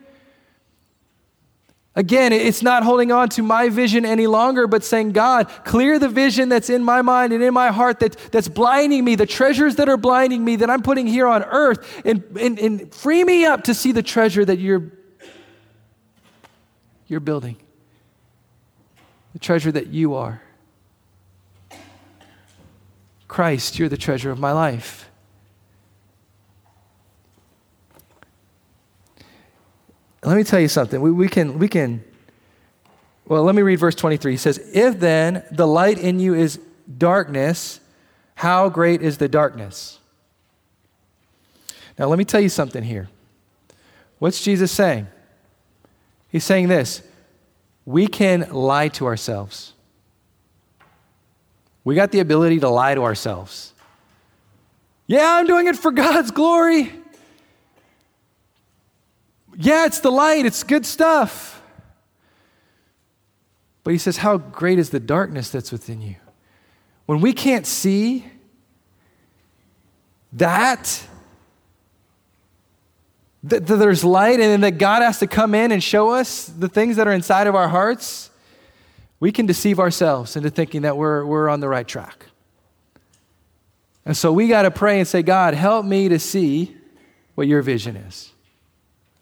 Again, 1.93 2.31
it's 2.31 2.63
not 2.63 2.83
holding 2.83 3.11
on 3.11 3.29
to 3.29 3.43
my 3.43 3.67
vision 3.69 4.05
any 4.05 4.25
longer, 4.25 4.65
but 4.65 4.83
saying, 4.83 5.11
God, 5.11 5.49
clear 5.65 5.99
the 5.99 6.07
vision 6.07 6.47
that's 6.49 6.69
in 6.69 6.83
my 6.83 7.01
mind 7.01 7.33
and 7.33 7.43
in 7.43 7.53
my 7.53 7.69
heart 7.69 7.99
that, 7.99 8.15
that's 8.31 8.47
blinding 8.47 9.03
me, 9.03 9.15
the 9.15 9.25
treasures 9.25 9.75
that 9.75 9.89
are 9.89 9.97
blinding 9.97 10.43
me 10.43 10.55
that 10.55 10.69
I'm 10.69 10.81
putting 10.81 11.05
here 11.05 11.27
on 11.27 11.43
earth, 11.43 12.01
and, 12.05 12.23
and, 12.39 12.57
and 12.59 12.93
free 12.93 13.23
me 13.23 13.45
up 13.45 13.65
to 13.65 13.73
see 13.73 13.91
the 13.91 14.01
treasure 14.01 14.43
that 14.45 14.57
you're, 14.57 14.91
you're 17.11 17.19
building, 17.19 17.57
the 19.33 19.39
treasure 19.39 19.71
that 19.71 19.87
you 19.87 20.15
are. 20.15 20.41
Christ, 23.27 23.77
you're 23.77 23.89
the 23.89 23.97
treasure 23.97 24.31
of 24.31 24.39
my 24.39 24.53
life. 24.53 25.09
Let 30.23 30.37
me 30.37 30.45
tell 30.45 30.61
you 30.61 30.69
something. 30.69 31.01
We, 31.01 31.11
we, 31.11 31.27
can, 31.27 31.59
we 31.59 31.67
can, 31.67 32.01
well, 33.27 33.43
let 33.43 33.55
me 33.55 33.61
read 33.61 33.79
verse 33.79 33.95
23. 33.95 34.31
He 34.31 34.37
says, 34.37 34.57
If 34.73 34.99
then 34.99 35.43
the 35.51 35.67
light 35.67 35.97
in 35.97 36.21
you 36.21 36.33
is 36.33 36.61
darkness, 36.97 37.81
how 38.35 38.69
great 38.69 39.01
is 39.01 39.17
the 39.17 39.27
darkness? 39.27 39.99
Now, 41.99 42.07
let 42.07 42.17
me 42.17 42.23
tell 42.23 42.41
you 42.41 42.49
something 42.49 42.83
here. 42.83 43.09
What's 44.19 44.41
Jesus 44.41 44.71
saying? 44.71 45.07
He's 46.31 46.43
saying 46.43 46.69
this 46.69 47.03
we 47.85 48.07
can 48.07 48.49
lie 48.51 48.87
to 48.89 49.05
ourselves. 49.05 49.73
We 51.83 51.95
got 51.95 52.11
the 52.11 52.19
ability 52.19 52.59
to 52.59 52.69
lie 52.69 52.95
to 52.95 53.03
ourselves. 53.03 53.73
Yeah, 55.07 55.35
I'm 55.35 55.47
doing 55.47 55.67
it 55.67 55.75
for 55.75 55.91
God's 55.91 56.31
glory. 56.31 56.93
Yeah, 59.57 59.85
it's 59.85 59.99
the 59.99 60.11
light, 60.11 60.45
it's 60.45 60.63
good 60.63 60.85
stuff. 60.85 61.61
But 63.83 63.91
he 63.91 63.97
says, 63.97 64.17
How 64.17 64.37
great 64.37 64.79
is 64.79 64.91
the 64.91 64.99
darkness 64.99 65.49
that's 65.49 65.71
within 65.71 66.01
you? 66.01 66.15
When 67.07 67.19
we 67.19 67.33
can't 67.33 67.65
see 67.65 68.25
that, 70.33 71.07
that, 73.43 73.65
that 73.65 73.75
there's 73.77 74.03
light 74.03 74.39
and 74.39 74.63
that 74.63 74.77
God 74.77 75.01
has 75.01 75.19
to 75.19 75.27
come 75.27 75.55
in 75.55 75.71
and 75.71 75.83
show 75.83 76.11
us 76.11 76.45
the 76.45 76.69
things 76.69 76.95
that 76.97 77.07
are 77.07 77.13
inside 77.13 77.47
of 77.47 77.55
our 77.55 77.67
hearts, 77.67 78.29
we 79.19 79.31
can 79.31 79.45
deceive 79.45 79.79
ourselves 79.79 80.35
into 80.35 80.49
thinking 80.49 80.83
that 80.83 80.97
we're, 80.97 81.25
we're 81.25 81.49
on 81.49 81.59
the 81.59 81.67
right 81.67 81.87
track. 81.87 82.25
And 84.05 84.17
so 84.17 84.33
we 84.33 84.47
got 84.47 84.63
to 84.63 84.71
pray 84.71 84.99
and 84.99 85.07
say, 85.07 85.21
God, 85.21 85.53
help 85.53 85.85
me 85.85 86.09
to 86.09 86.19
see 86.19 86.75
what 87.35 87.47
your 87.47 87.61
vision 87.61 87.95
is. 87.95 88.31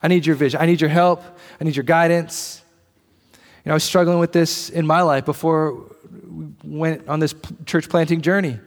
I 0.01 0.07
need 0.07 0.25
your 0.25 0.35
vision. 0.35 0.61
I 0.61 0.65
need 0.65 0.79
your 0.79 0.89
help. 0.89 1.21
I 1.59 1.63
need 1.65 1.75
your 1.75 1.83
guidance. 1.83 2.61
You 3.33 3.69
know, 3.69 3.71
I 3.71 3.75
was 3.75 3.83
struggling 3.83 4.19
with 4.19 4.31
this 4.31 4.69
in 4.69 4.87
my 4.87 5.01
life 5.01 5.25
before 5.25 5.85
we 6.29 6.47
went 6.63 7.07
on 7.09 7.19
this 7.19 7.35
church 7.65 7.89
planting 7.89 8.21
journey. 8.21 8.57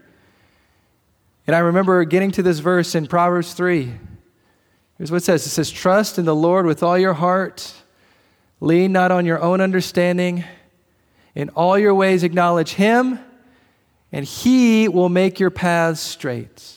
And 1.46 1.57
I 1.57 1.61
remember 1.61 2.05
getting 2.05 2.30
to 2.32 2.42
this 2.42 2.59
verse 2.59 2.94
in 2.94 3.07
Proverbs 3.07 3.55
3. 3.55 3.92
Here's 5.03 5.11
what 5.11 5.16
it 5.16 5.24
says 5.24 5.44
it 5.44 5.48
says, 5.48 5.68
Trust 5.68 6.16
in 6.16 6.26
the 6.26 6.32
Lord 6.32 6.64
with 6.64 6.84
all 6.84 6.96
your 6.96 7.14
heart, 7.14 7.74
lean 8.61 8.92
not 8.92 9.11
on 9.11 9.26
your 9.26 9.42
own 9.42 9.61
understanding. 9.61 10.44
In 11.34 11.48
all 11.48 11.76
your 11.76 11.92
ways, 11.92 12.22
acknowledge 12.22 12.74
Him, 12.74 13.18
and 14.12 14.24
He 14.24 14.86
will 14.86 15.09
make 15.09 15.40
your 15.40 15.50
paths 15.50 16.00
straight. 16.00 16.76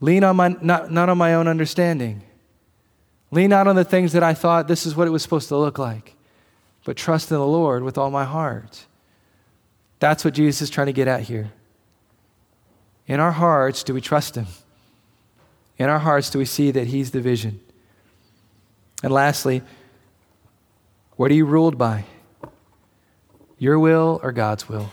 Lean 0.00 0.24
on 0.24 0.36
my, 0.36 0.56
not, 0.60 0.92
not 0.92 1.08
on 1.08 1.16
my 1.16 1.32
own 1.32 1.48
understanding. 1.48 2.20
Lean 3.30 3.48
not 3.48 3.66
on 3.66 3.76
the 3.76 3.84
things 3.84 4.12
that 4.12 4.22
I 4.22 4.34
thought 4.34 4.68
this 4.68 4.84
is 4.84 4.94
what 4.94 5.08
it 5.08 5.10
was 5.10 5.22
supposed 5.22 5.48
to 5.48 5.56
look 5.56 5.78
like, 5.78 6.14
but 6.84 6.98
trust 6.98 7.30
in 7.30 7.38
the 7.38 7.46
Lord 7.46 7.82
with 7.82 7.96
all 7.96 8.10
my 8.10 8.26
heart. 8.26 8.84
That's 10.00 10.22
what 10.22 10.34
Jesus 10.34 10.60
is 10.60 10.68
trying 10.68 10.88
to 10.88 10.92
get 10.92 11.08
at 11.08 11.22
here. 11.22 11.50
In 13.06 13.20
our 13.20 13.32
hearts, 13.32 13.82
do 13.84 13.94
we 13.94 14.02
trust 14.02 14.34
Him? 14.34 14.48
In 15.78 15.88
our 15.88 15.98
hearts, 15.98 16.30
do 16.30 16.38
we 16.38 16.44
see 16.44 16.70
that 16.70 16.88
He's 16.88 17.10
the 17.10 17.20
vision? 17.20 17.60
And 19.02 19.12
lastly, 19.12 19.62
what 21.16 21.30
are 21.30 21.34
you 21.34 21.44
ruled 21.44 21.76
by? 21.76 22.04
Your 23.58 23.78
will 23.78 24.20
or 24.22 24.32
God's 24.32 24.68
will? 24.68 24.92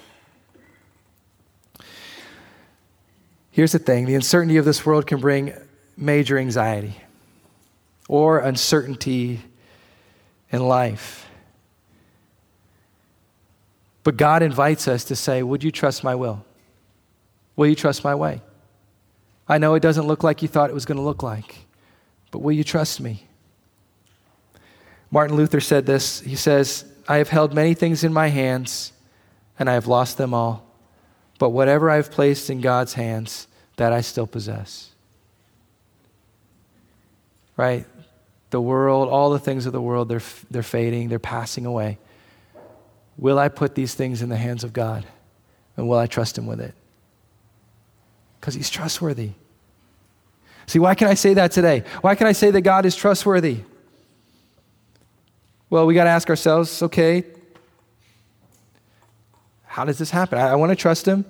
Here's 3.51 3.71
the 3.71 3.79
thing 3.79 4.05
the 4.05 4.15
uncertainty 4.15 4.57
of 4.57 4.65
this 4.65 4.85
world 4.85 5.05
can 5.05 5.19
bring 5.19 5.53
major 5.97 6.37
anxiety 6.37 6.95
or 8.07 8.39
uncertainty 8.39 9.41
in 10.51 10.67
life. 10.67 11.27
But 14.03 14.17
God 14.17 14.41
invites 14.41 14.87
us 14.87 15.03
to 15.05 15.15
say, 15.15 15.43
Would 15.43 15.63
you 15.63 15.71
trust 15.71 16.03
my 16.03 16.15
will? 16.15 16.45
Will 17.55 17.67
you 17.67 17.75
trust 17.75 18.03
my 18.03 18.15
way? 18.15 18.41
I 19.49 19.57
know 19.57 19.73
it 19.73 19.81
doesn't 19.81 20.05
look 20.05 20.23
like 20.23 20.43
you 20.43 20.47
thought 20.47 20.69
it 20.69 20.73
was 20.73 20.85
going 20.85 20.97
to 20.97 21.03
look 21.03 21.23
like, 21.23 21.65
but 22.29 22.39
will 22.39 22.51
you 22.51 22.63
trust 22.63 23.01
me? 23.01 23.25
Martin 25.09 25.35
Luther 25.35 25.59
said 25.59 25.87
this. 25.87 26.21
He 26.21 26.35
says, 26.35 26.85
I 27.07 27.17
have 27.17 27.29
held 27.29 27.53
many 27.53 27.73
things 27.73 28.03
in 28.03 28.13
my 28.13 28.27
hands, 28.27 28.93
and 29.57 29.67
I 29.67 29.73
have 29.73 29.87
lost 29.87 30.19
them 30.19 30.35
all. 30.35 30.65
But 31.39 31.49
whatever 31.49 31.89
I 31.89 31.95
have 31.95 32.11
placed 32.11 32.51
in 32.51 32.61
God's 32.61 32.93
hands, 32.93 33.47
that 33.77 33.91
I 33.91 34.01
still 34.01 34.27
possess. 34.27 34.91
Right? 37.57 37.87
The 38.51 38.61
world, 38.61 39.09
all 39.09 39.31
the 39.31 39.39
things 39.39 39.65
of 39.65 39.73
the 39.73 39.81
world, 39.81 40.09
they're, 40.09 40.21
they're 40.51 40.61
fading, 40.61 41.09
they're 41.09 41.17
passing 41.17 41.65
away. 41.65 41.97
Will 43.17 43.39
I 43.39 43.49
put 43.49 43.73
these 43.73 43.95
things 43.95 44.21
in 44.21 44.29
the 44.29 44.37
hands 44.37 44.63
of 44.63 44.73
God? 44.73 45.07
And 45.75 45.89
will 45.89 45.97
I 45.97 46.07
trust 46.07 46.37
Him 46.37 46.45
with 46.45 46.61
it? 46.61 46.75
Because 48.39 48.53
He's 48.55 48.69
trustworthy. 48.69 49.31
See, 50.65 50.79
why 50.79 50.95
can 50.95 51.07
I 51.07 51.15
say 51.15 51.33
that 51.33 51.51
today? 51.51 51.83
Why 52.01 52.15
can 52.15 52.27
I 52.27 52.31
say 52.31 52.51
that 52.51 52.61
God 52.61 52.85
is 52.85 52.95
trustworthy? 52.95 53.61
Well, 55.69 55.85
we 55.85 55.93
got 55.93 56.03
to 56.03 56.09
ask 56.09 56.29
ourselves 56.29 56.81
okay, 56.83 57.23
how 59.65 59.85
does 59.85 59.97
this 59.97 60.11
happen? 60.11 60.37
I, 60.37 60.49
I 60.49 60.55
want 60.55 60.71
to 60.71 60.75
trust 60.75 61.07
Him. 61.07 61.25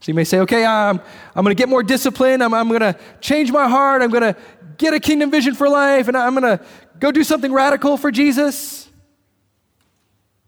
So 0.00 0.10
you 0.10 0.14
may 0.14 0.24
say, 0.24 0.38
okay, 0.40 0.64
I'm, 0.64 0.98
I'm 1.34 1.44
going 1.44 1.54
to 1.54 1.60
get 1.60 1.68
more 1.68 1.82
discipline. 1.82 2.40
I'm, 2.40 2.54
I'm 2.54 2.68
going 2.68 2.80
to 2.80 2.96
change 3.20 3.52
my 3.52 3.68
heart. 3.68 4.00
I'm 4.00 4.10
going 4.10 4.22
to 4.22 4.36
get 4.78 4.94
a 4.94 5.00
kingdom 5.00 5.30
vision 5.30 5.54
for 5.54 5.68
life, 5.68 6.08
and 6.08 6.16
I'm 6.16 6.34
going 6.34 6.58
to 6.58 6.64
go 6.98 7.12
do 7.12 7.22
something 7.22 7.52
radical 7.52 7.98
for 7.98 8.10
Jesus. 8.10 8.88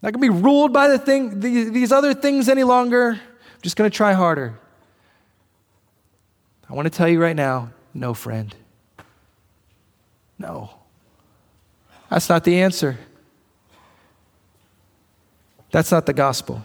Not 0.00 0.14
going 0.14 0.26
to 0.26 0.32
be 0.32 0.42
ruled 0.42 0.72
by 0.72 0.88
the 0.88 0.98
thing, 0.98 1.40
the, 1.40 1.64
these 1.70 1.92
other 1.92 2.14
things 2.14 2.48
any 2.48 2.64
longer. 2.64 3.10
I'm 3.10 3.60
just 3.62 3.76
going 3.76 3.90
to 3.90 3.96
try 3.96 4.14
harder. 4.14 4.58
I 6.72 6.74
want 6.74 6.86
to 6.86 6.90
tell 6.90 7.06
you 7.06 7.20
right 7.20 7.36
now 7.36 7.70
no, 7.92 8.14
friend. 8.14 8.56
No. 10.38 10.70
That's 12.08 12.30
not 12.30 12.44
the 12.44 12.62
answer. 12.62 12.96
That's 15.70 15.92
not 15.92 16.06
the 16.06 16.14
gospel. 16.14 16.62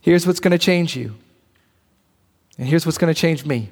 Here's 0.00 0.26
what's 0.26 0.40
going 0.40 0.50
to 0.50 0.58
change 0.58 0.96
you. 0.96 1.14
And 2.58 2.66
here's 2.66 2.84
what's 2.84 2.98
going 2.98 3.14
to 3.14 3.20
change 3.20 3.46
me. 3.46 3.70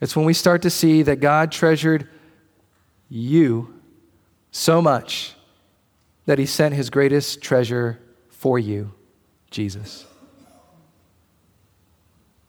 It's 0.00 0.16
when 0.16 0.24
we 0.24 0.34
start 0.34 0.62
to 0.62 0.70
see 0.70 1.02
that 1.02 1.20
God 1.20 1.52
treasured 1.52 2.08
you 3.08 3.72
so 4.50 4.82
much 4.82 5.34
that 6.26 6.40
he 6.40 6.46
sent 6.46 6.74
his 6.74 6.90
greatest 6.90 7.40
treasure 7.40 8.00
for 8.30 8.58
you, 8.58 8.92
Jesus. 9.52 10.07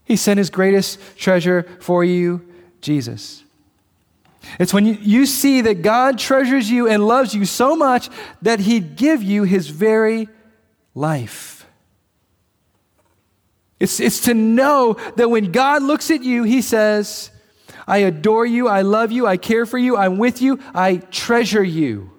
He 0.10 0.16
sent 0.16 0.39
his 0.39 0.49
greatest 0.49 0.99
treasure 1.18 1.62
for 1.80 2.03
you, 2.03 2.41
Jesus. 2.82 3.43
It's 4.60 4.74
when 4.74 4.88
you, 4.88 5.28
see 5.28 5.62
that 5.62 5.84
God 5.84 6.18
treasures 6.18 6.70
you 6.72 6.88
and 6.88 7.05
loves 7.05 7.36
you 7.36 7.45
so 7.45 7.76
much 7.76 8.10
that 8.41 8.60
he'd 8.60 8.95
give 8.95 9.22
you 9.22 9.43
his 9.43 9.70
very 9.70 10.28
life. 10.95 11.68
It's, 13.80 13.99
it's 13.99 14.22
to 14.22 14.34
know 14.34 14.97
that 15.16 15.30
when 15.30 15.51
God 15.51 15.84
looks 15.84 16.10
at 16.10 16.24
you, 16.24 16.41
He 16.41 16.64
says, 16.64 17.30
I 17.88 17.99
adore 17.99 18.47
you, 18.47 18.68
I 18.68 18.82
love 18.82 19.12
you, 19.12 19.28
I 19.28 19.38
care 19.38 19.68
for 19.68 19.78
you, 19.78 19.95
I'm 19.95 20.18
with 20.18 20.41
you, 20.41 20.60
I 20.74 20.97
treasure 20.97 21.64
you. 21.64 22.10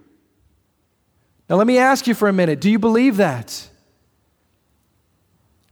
Now, 1.49 1.57
let 1.57 1.67
me 1.67 1.79
ask 1.79 2.07
you 2.07 2.15
for 2.15 2.29
a 2.29 2.33
minute 2.33 2.61
do 2.61 2.71
you 2.71 2.79
believe 2.79 3.17
that? 3.17 3.69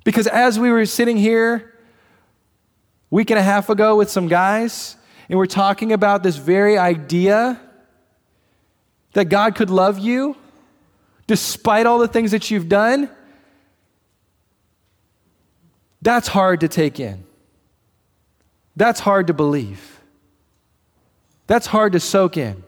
Because 0.03 0.27
as 0.27 0.59
we 0.59 0.73
were 0.73 0.85
sitting 0.85 1.17
here 1.17 1.75
week 3.11 3.31
and 3.31 3.39
a 3.39 3.43
half 3.43 3.69
ago 3.71 3.97
with 3.97 4.11
some 4.11 4.29
guys, 4.29 4.97
and 5.29 5.39
we're 5.39 5.47
talking 5.47 5.93
about 5.93 6.23
this 6.23 6.37
very 6.37 6.79
idea 6.79 7.61
that 9.13 9.27
God 9.27 9.55
could 9.55 9.71
love 9.71 9.99
you 9.99 10.37
despite 11.29 11.87
all 11.87 11.99
the 11.99 12.09
things 12.09 12.33
that 12.33 12.51
you've 12.51 12.69
done, 12.69 13.09
that's 16.01 16.27
hard 16.27 16.61
to 16.61 16.69
take 16.69 16.99
in. 16.99 17.25
That's 18.75 18.99
hard 18.99 19.27
to 19.27 19.35
believe. 19.35 20.01
That's 21.47 21.67
hard 21.67 21.93
to 21.93 22.01
soak 22.01 22.37
in. 22.37 22.65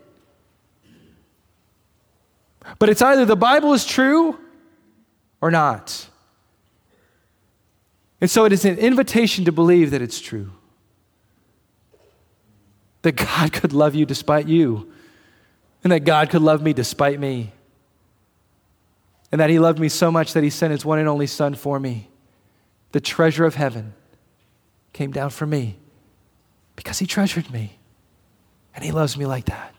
But 2.78 2.88
it's 2.88 3.02
either 3.02 3.24
the 3.24 3.36
Bible 3.36 3.72
is 3.72 3.84
true 3.84 4.38
or 5.40 5.50
not. 5.50 6.09
And 8.20 8.30
so 8.30 8.44
it 8.44 8.52
is 8.52 8.64
an 8.64 8.78
invitation 8.78 9.44
to 9.46 9.52
believe 9.52 9.90
that 9.92 10.02
it's 10.02 10.20
true. 10.20 10.50
That 13.02 13.12
God 13.12 13.52
could 13.52 13.72
love 13.72 13.94
you 13.94 14.04
despite 14.04 14.46
you, 14.46 14.92
and 15.82 15.92
that 15.92 16.00
God 16.00 16.30
could 16.30 16.42
love 16.42 16.62
me 16.62 16.72
despite 16.72 17.18
me, 17.18 17.52
and 19.32 19.40
that 19.40 19.50
He 19.50 19.58
loved 19.58 19.78
me 19.78 19.88
so 19.88 20.10
much 20.10 20.34
that 20.34 20.44
He 20.44 20.50
sent 20.50 20.72
His 20.72 20.84
one 20.84 20.98
and 20.98 21.08
only 21.08 21.26
Son 21.26 21.54
for 21.54 21.80
me 21.80 22.10
the 22.92 23.00
treasure 23.00 23.44
of 23.44 23.54
heaven, 23.54 23.94
came 24.92 25.12
down 25.12 25.30
for 25.30 25.46
me 25.46 25.76
because 26.76 26.98
he 26.98 27.06
treasured 27.06 27.50
me 27.50 27.78
and 28.74 28.84
he 28.84 28.90
loves 28.90 29.16
me 29.16 29.26
like 29.26 29.46
that. 29.46 29.74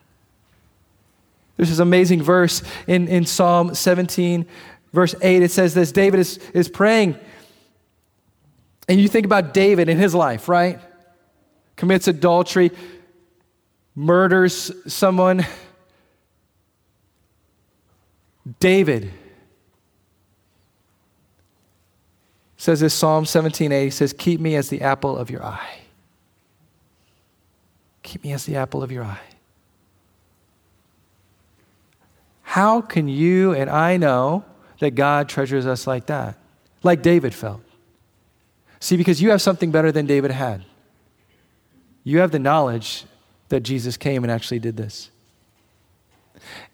There's 1.58 1.70
this 1.70 1.80
amazing 1.80 2.24
verse 2.24 2.64
in, 2.88 3.08
in 3.08 3.26
Psalm 3.26 3.76
17, 3.76 4.46
verse 4.94 5.14
8. 5.22 5.44
It 5.44 5.52
says 5.52 5.74
this 5.74 5.92
David 5.92 6.20
is, 6.20 6.38
is 6.54 6.70
praying. 6.70 7.20
And 8.92 9.00
you 9.00 9.08
think 9.08 9.26
about 9.26 9.54
David 9.54 9.88
in 9.88 9.98
his 9.98 10.14
life, 10.14 10.50
right? 10.50 10.78
Commits 11.78 12.10
adultery, 12.10 12.72
murders 13.96 14.70
someone. 14.86 15.46
David 18.60 19.10
says 22.58 22.82
this 22.82 22.94
Psalm 22.94 23.24
17:8 23.24 23.86
he 23.86 23.90
says, 23.92 24.12
"Keep 24.12 24.42
me 24.42 24.58
as 24.58 24.68
the 24.68 24.82
apple 24.82 25.18
of 25.18 25.30
your 25.30 25.42
eye." 25.42 25.80
Keep 28.04 28.26
me 28.26 28.34
as 28.34 28.44
the 28.46 28.58
apple 28.58 28.84
of 28.84 28.92
your 28.92 29.06
eye. 29.06 29.30
How 32.42 32.82
can 32.82 33.08
you 33.08 33.54
and 33.54 33.70
I 33.70 33.96
know 33.96 34.44
that 34.80 34.96
God 34.96 35.30
treasures 35.30 35.66
us 35.66 35.88
like 35.88 36.08
that? 36.08 36.38
Like 36.84 37.02
David 37.02 37.34
felt. 37.34 37.62
See, 38.82 38.98
because 38.98 39.22
you 39.22 39.30
have 39.30 39.42
something 39.42 39.72
better 39.72 39.92
than 39.92 40.08
David 40.08 40.32
had. 40.32 40.66
You 42.04 42.20
have 42.20 42.32
the 42.32 42.40
knowledge 42.40 43.06
that 43.50 43.62
Jesus 43.62 43.96
came 43.96 44.24
and 44.24 44.32
actually 44.32 44.58
did 44.58 44.76
this. 44.76 45.12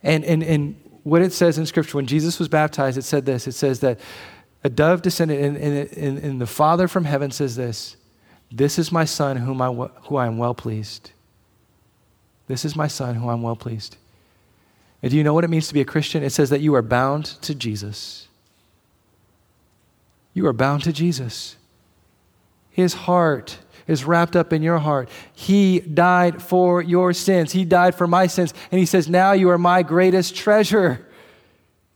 And, 0.01 0.24
and, 0.24 0.41
and 0.41 0.80
what 1.03 1.22
it 1.22 1.34
says 1.34 1.58
in 1.58 1.66
Scripture, 1.66 1.97
when 1.97 2.08
Jesus 2.08 2.39
was 2.39 2.47
baptized, 2.47 2.97
it 2.97 3.03
said 3.03 3.26
this 3.26 3.45
it 3.45 3.51
says 3.51 3.82
that 3.82 3.99
a 4.64 4.70
dove 4.70 5.01
descended, 5.01 5.43
and, 5.43 5.58
and, 5.58 6.18
and, 6.18 6.41
the 6.41 6.47
Father 6.47 6.88
from 6.88 7.03
heaven 7.03 7.30
says 7.30 7.58
this 7.58 7.97
This 8.49 8.80
is 8.80 8.89
my 8.89 9.03
Son, 9.03 9.36
whom 9.38 9.62
I, 9.62 9.68
who 10.03 10.16
I 10.16 10.28
am 10.28 10.38
well 10.38 10.55
pleased. 10.55 11.12
This 12.47 12.64
is 12.64 12.74
my 12.74 12.88
Son, 12.88 13.16
who 13.16 13.30
I'm 13.30 13.41
well 13.41 13.58
pleased. 13.58 13.97
And 15.03 15.12
do 15.12 15.18
you 15.18 15.26
know 15.26 15.34
what 15.34 15.43
it 15.43 15.49
means 15.49 15.68
to 15.68 15.74
be 15.74 15.82
a 15.82 15.86
Christian? 15.86 16.24
It 16.24 16.32
says 16.32 16.49
that 16.51 16.62
you 16.62 16.74
are 16.74 16.82
bound 16.82 17.26
to 17.41 17.53
Jesus. 17.53 18.30
You 20.34 20.47
are 20.47 20.53
bound 20.53 20.84
to 20.84 20.93
Jesus. 20.93 21.57
His 22.78 22.93
heart 22.93 23.57
is 23.88 24.05
wrapped 24.05 24.36
up 24.36 24.53
in 24.53 24.61
your 24.61 24.78
heart. 24.78 25.09
He 25.34 25.80
died 25.80 26.43
for 26.43 26.80
your 26.80 27.11
sins. 27.11 27.51
He 27.51 27.65
died 27.65 27.95
for 27.95 28.05
my 28.05 28.28
sins. 28.28 28.53
And 28.71 28.78
He 28.78 28.86
says, 28.86 29.09
Now 29.09 29.32
you 29.32 29.49
are 29.49 29.57
my 29.57 29.82
greatest 29.82 30.36
treasure. 30.36 31.03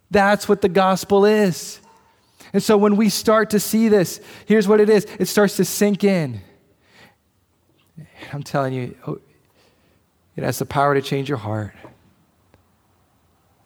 That's 0.09 0.49
what 0.49 0.61
the 0.61 0.69
gospel 0.69 1.23
is. 1.23 1.79
And 2.51 2.63
so 2.63 2.77
when 2.77 2.95
we 2.95 3.09
start 3.09 3.51
to 3.51 3.59
see 3.59 3.89
this, 3.89 4.19
here's 4.47 4.67
what 4.67 4.79
it 4.79 4.89
is 4.89 5.05
it 5.19 5.27
starts 5.27 5.55
to 5.57 5.65
sink 5.65 6.03
in. 6.03 6.41
I'm 8.33 8.41
telling 8.41 8.73
you, 8.73 8.97
oh, 9.05 9.19
it 10.35 10.43
has 10.43 10.57
the 10.57 10.65
power 10.65 10.95
to 10.95 11.01
change 11.03 11.29
your 11.29 11.37
heart, 11.37 11.75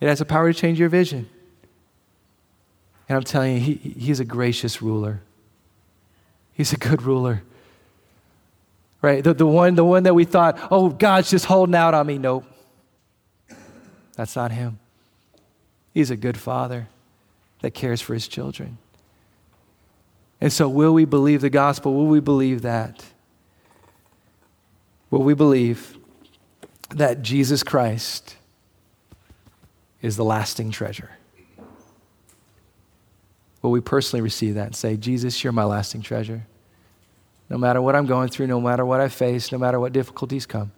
it 0.01 0.09
has 0.09 0.19
the 0.19 0.25
power 0.25 0.51
to 0.51 0.59
change 0.59 0.81
your 0.81 0.89
vision. 0.89 1.29
And 3.07 3.15
I'm 3.15 3.23
telling 3.23 3.53
you, 3.53 3.61
he, 3.61 3.73
he's 3.75 4.19
a 4.19 4.25
gracious 4.25 4.81
ruler. 4.81 5.21
He's 6.55 6.73
a 6.73 6.77
good 6.77 7.03
ruler. 7.03 7.43
Right? 9.01 9.23
The, 9.23 9.33
the, 9.33 9.45
one, 9.45 9.75
the 9.75 9.85
one 9.85 10.03
that 10.03 10.15
we 10.15 10.23
thought, 10.23 10.57
oh, 10.71 10.89
God's 10.89 11.29
just 11.29 11.45
holding 11.45 11.75
out 11.75 11.93
on 11.93 12.07
me. 12.07 12.17
Nope. 12.17 12.45
That's 14.15 14.35
not 14.35 14.51
him. 14.51 14.79
He's 15.93 16.09
a 16.09 16.15
good 16.15 16.37
father 16.37 16.87
that 17.61 17.71
cares 17.73 18.01
for 18.01 18.13
his 18.13 18.27
children. 18.27 18.77
And 20.39 20.51
so, 20.51 20.67
will 20.67 20.93
we 20.93 21.05
believe 21.05 21.41
the 21.41 21.49
gospel? 21.49 21.93
Will 21.93 22.07
we 22.07 22.19
believe 22.19 22.61
that? 22.61 23.05
Will 25.11 25.23
we 25.23 25.33
believe 25.33 25.97
that 26.89 27.21
Jesus 27.21 27.63
Christ 27.63 28.37
is 30.01 30.17
the 30.17 30.25
lasting 30.25 30.71
treasure? 30.71 31.11
Will 33.65 33.71
we 33.71 33.81
personally 33.81 34.21
receive 34.21 34.53
that 34.53 34.67
and 34.67 34.75
say, 34.75 34.95
Jesus, 34.95 35.43
you're 35.43 35.51
my 35.51 35.63
lasting 35.63 36.03
treasure? 36.03 36.45
No 37.49 37.57
matter 37.57 37.81
what 37.81 37.95
I'm 37.95 38.05
going 38.05 38.29
through, 38.29 38.45
no 38.45 38.61
matter 38.61 38.85
what 38.85 39.01
I 39.01 39.07
face, 39.07 39.51
no 39.51 39.57
matter 39.57 39.79
what 39.79 39.91
difficulties 39.91 40.45
come, 40.45 40.71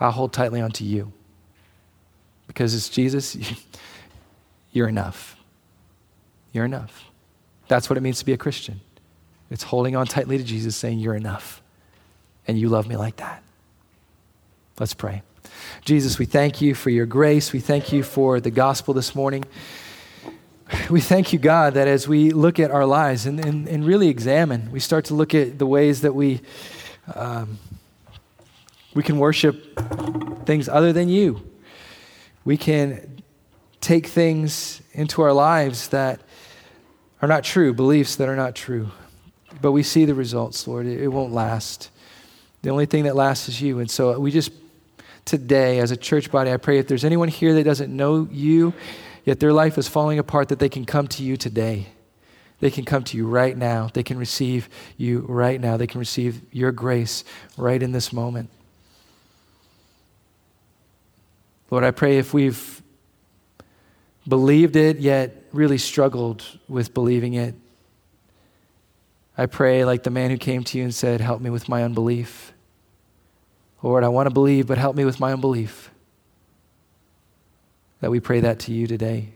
I'll 0.00 0.12
hold 0.12 0.32
tightly 0.32 0.62
onto 0.62 0.82
you. 0.82 1.12
Because 2.46 2.74
it's 2.74 2.88
Jesus, 2.88 3.36
you're 4.72 4.88
enough. 4.88 5.36
You're 6.54 6.64
enough. 6.64 7.04
That's 7.68 7.90
what 7.90 7.98
it 7.98 8.00
means 8.00 8.18
to 8.20 8.24
be 8.24 8.32
a 8.32 8.38
Christian. 8.38 8.80
It's 9.50 9.64
holding 9.64 9.94
on 9.94 10.06
tightly 10.06 10.38
to 10.38 10.44
Jesus, 10.44 10.74
saying, 10.74 10.98
You're 11.00 11.16
enough. 11.16 11.60
And 12.48 12.58
you 12.58 12.70
love 12.70 12.88
me 12.88 12.96
like 12.96 13.16
that. 13.16 13.42
Let's 14.80 14.94
pray. 14.94 15.20
Jesus, 15.84 16.18
we 16.18 16.24
thank 16.24 16.62
you 16.62 16.74
for 16.74 16.88
your 16.88 17.04
grace. 17.04 17.52
We 17.52 17.60
thank 17.60 17.92
you 17.92 18.02
for 18.02 18.40
the 18.40 18.50
gospel 18.50 18.94
this 18.94 19.14
morning. 19.14 19.44
We 20.90 21.00
thank 21.00 21.32
you, 21.32 21.38
God, 21.38 21.74
that 21.74 21.88
as 21.88 22.08
we 22.08 22.30
look 22.30 22.58
at 22.60 22.70
our 22.70 22.86
lives 22.86 23.26
and, 23.26 23.44
and, 23.44 23.68
and 23.68 23.84
really 23.84 24.08
examine, 24.08 24.70
we 24.70 24.80
start 24.80 25.06
to 25.06 25.14
look 25.14 25.34
at 25.34 25.58
the 25.58 25.66
ways 25.66 26.02
that 26.02 26.14
we, 26.14 26.40
um, 27.14 27.58
we 28.94 29.02
can 29.02 29.18
worship 29.18 29.78
things 30.44 30.68
other 30.68 30.92
than 30.92 31.08
you. 31.08 31.48
We 32.44 32.56
can 32.56 33.22
take 33.80 34.06
things 34.06 34.80
into 34.92 35.22
our 35.22 35.32
lives 35.32 35.88
that 35.88 36.20
are 37.20 37.28
not 37.28 37.44
true, 37.44 37.72
beliefs 37.72 38.16
that 38.16 38.28
are 38.28 38.36
not 38.36 38.54
true. 38.54 38.90
But 39.60 39.72
we 39.72 39.82
see 39.82 40.04
the 40.04 40.14
results, 40.14 40.66
Lord. 40.66 40.86
It, 40.86 41.02
it 41.02 41.08
won't 41.08 41.32
last. 41.32 41.90
The 42.62 42.70
only 42.70 42.86
thing 42.86 43.04
that 43.04 43.16
lasts 43.16 43.48
is 43.48 43.60
you. 43.60 43.78
And 43.78 43.90
so 43.90 44.18
we 44.18 44.30
just 44.30 44.52
today, 45.24 45.80
as 45.80 45.90
a 45.90 45.96
church 45.96 46.30
body, 46.30 46.52
I 46.52 46.56
pray 46.56 46.78
if 46.78 46.86
there's 46.86 47.04
anyone 47.04 47.28
here 47.28 47.54
that 47.54 47.64
doesn't 47.64 47.94
know 47.94 48.28
you, 48.30 48.72
yet 49.26 49.40
their 49.40 49.52
life 49.52 49.76
is 49.76 49.86
falling 49.86 50.18
apart, 50.18 50.48
that 50.48 50.58
they 50.58 50.70
can 50.70 50.86
come 50.86 51.06
to 51.08 51.22
you 51.22 51.36
today. 51.36 51.88
They 52.60 52.70
can 52.70 52.86
come 52.86 53.04
to 53.04 53.18
you 53.18 53.26
right 53.26 53.54
now. 53.54 53.90
They 53.92 54.02
can 54.02 54.16
receive 54.16 54.70
you 54.96 55.26
right 55.28 55.60
now. 55.60 55.76
They 55.76 55.86
can 55.86 55.98
receive 55.98 56.40
your 56.50 56.72
grace 56.72 57.22
right 57.58 57.82
in 57.82 57.92
this 57.92 58.14
moment. 58.14 58.48
Lord, 61.70 61.84
I 61.84 61.90
pray 61.90 62.16
if 62.16 62.32
we've 62.32 62.82
believed 64.26 64.76
it, 64.76 64.98
yet 64.98 65.44
really 65.52 65.78
struggled 65.78 66.44
with 66.68 66.94
believing 66.94 67.34
it, 67.34 67.54
I 69.38 69.46
pray 69.46 69.84
like 69.84 70.02
the 70.02 70.10
man 70.10 70.30
who 70.30 70.38
came 70.38 70.64
to 70.64 70.78
you 70.78 70.84
and 70.84 70.94
said, 70.94 71.20
Help 71.20 71.40
me 71.40 71.50
with 71.50 71.68
my 71.68 71.82
unbelief. 71.82 72.52
Lord, 73.82 74.02
I 74.02 74.08
want 74.08 74.28
to 74.28 74.32
believe, 74.32 74.66
but 74.66 74.78
help 74.78 74.96
me 74.96 75.04
with 75.04 75.20
my 75.20 75.32
unbelief. 75.32 75.90
That 78.00 78.10
we 78.10 78.20
pray 78.20 78.40
that 78.40 78.58
to 78.60 78.72
you 78.72 78.86
today. 78.86 79.30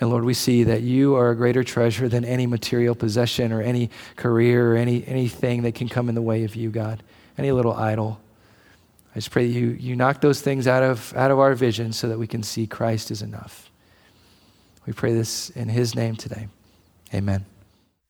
And 0.00 0.10
Lord, 0.10 0.24
we 0.24 0.34
see 0.34 0.64
that 0.64 0.82
you 0.82 1.14
are 1.14 1.30
a 1.30 1.36
greater 1.36 1.62
treasure 1.62 2.08
than 2.08 2.24
any 2.24 2.46
material 2.46 2.94
possession 2.94 3.52
or 3.52 3.62
any 3.62 3.90
career 4.16 4.72
or 4.72 4.76
any, 4.76 5.06
anything 5.06 5.62
that 5.62 5.74
can 5.74 5.88
come 5.88 6.08
in 6.08 6.14
the 6.14 6.22
way 6.22 6.44
of 6.44 6.56
you, 6.56 6.70
God, 6.70 7.02
any 7.38 7.52
little 7.52 7.74
idol. 7.74 8.20
I 9.12 9.18
just 9.18 9.30
pray 9.30 9.46
that 9.46 9.52
you, 9.52 9.68
you 9.68 9.94
knock 9.94 10.20
those 10.20 10.40
things 10.40 10.66
out 10.66 10.82
of, 10.82 11.14
out 11.16 11.30
of 11.30 11.38
our 11.38 11.54
vision 11.54 11.92
so 11.92 12.08
that 12.08 12.18
we 12.18 12.26
can 12.26 12.42
see 12.42 12.66
Christ 12.66 13.10
is 13.12 13.22
enough. 13.22 13.70
We 14.86 14.92
pray 14.92 15.14
this 15.14 15.50
in 15.50 15.68
his 15.68 15.94
name 15.94 16.16
today. 16.16 16.48
Amen. 17.14 17.46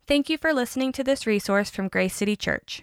Thank 0.07 0.31
you 0.31 0.39
for 0.39 0.53
listening 0.53 0.93
to 0.93 1.05
this 1.05 1.27
resource 1.27 1.71
from 1.71 1.89
Grace 1.89 2.17
City 2.17 2.37
Church. 2.37 2.83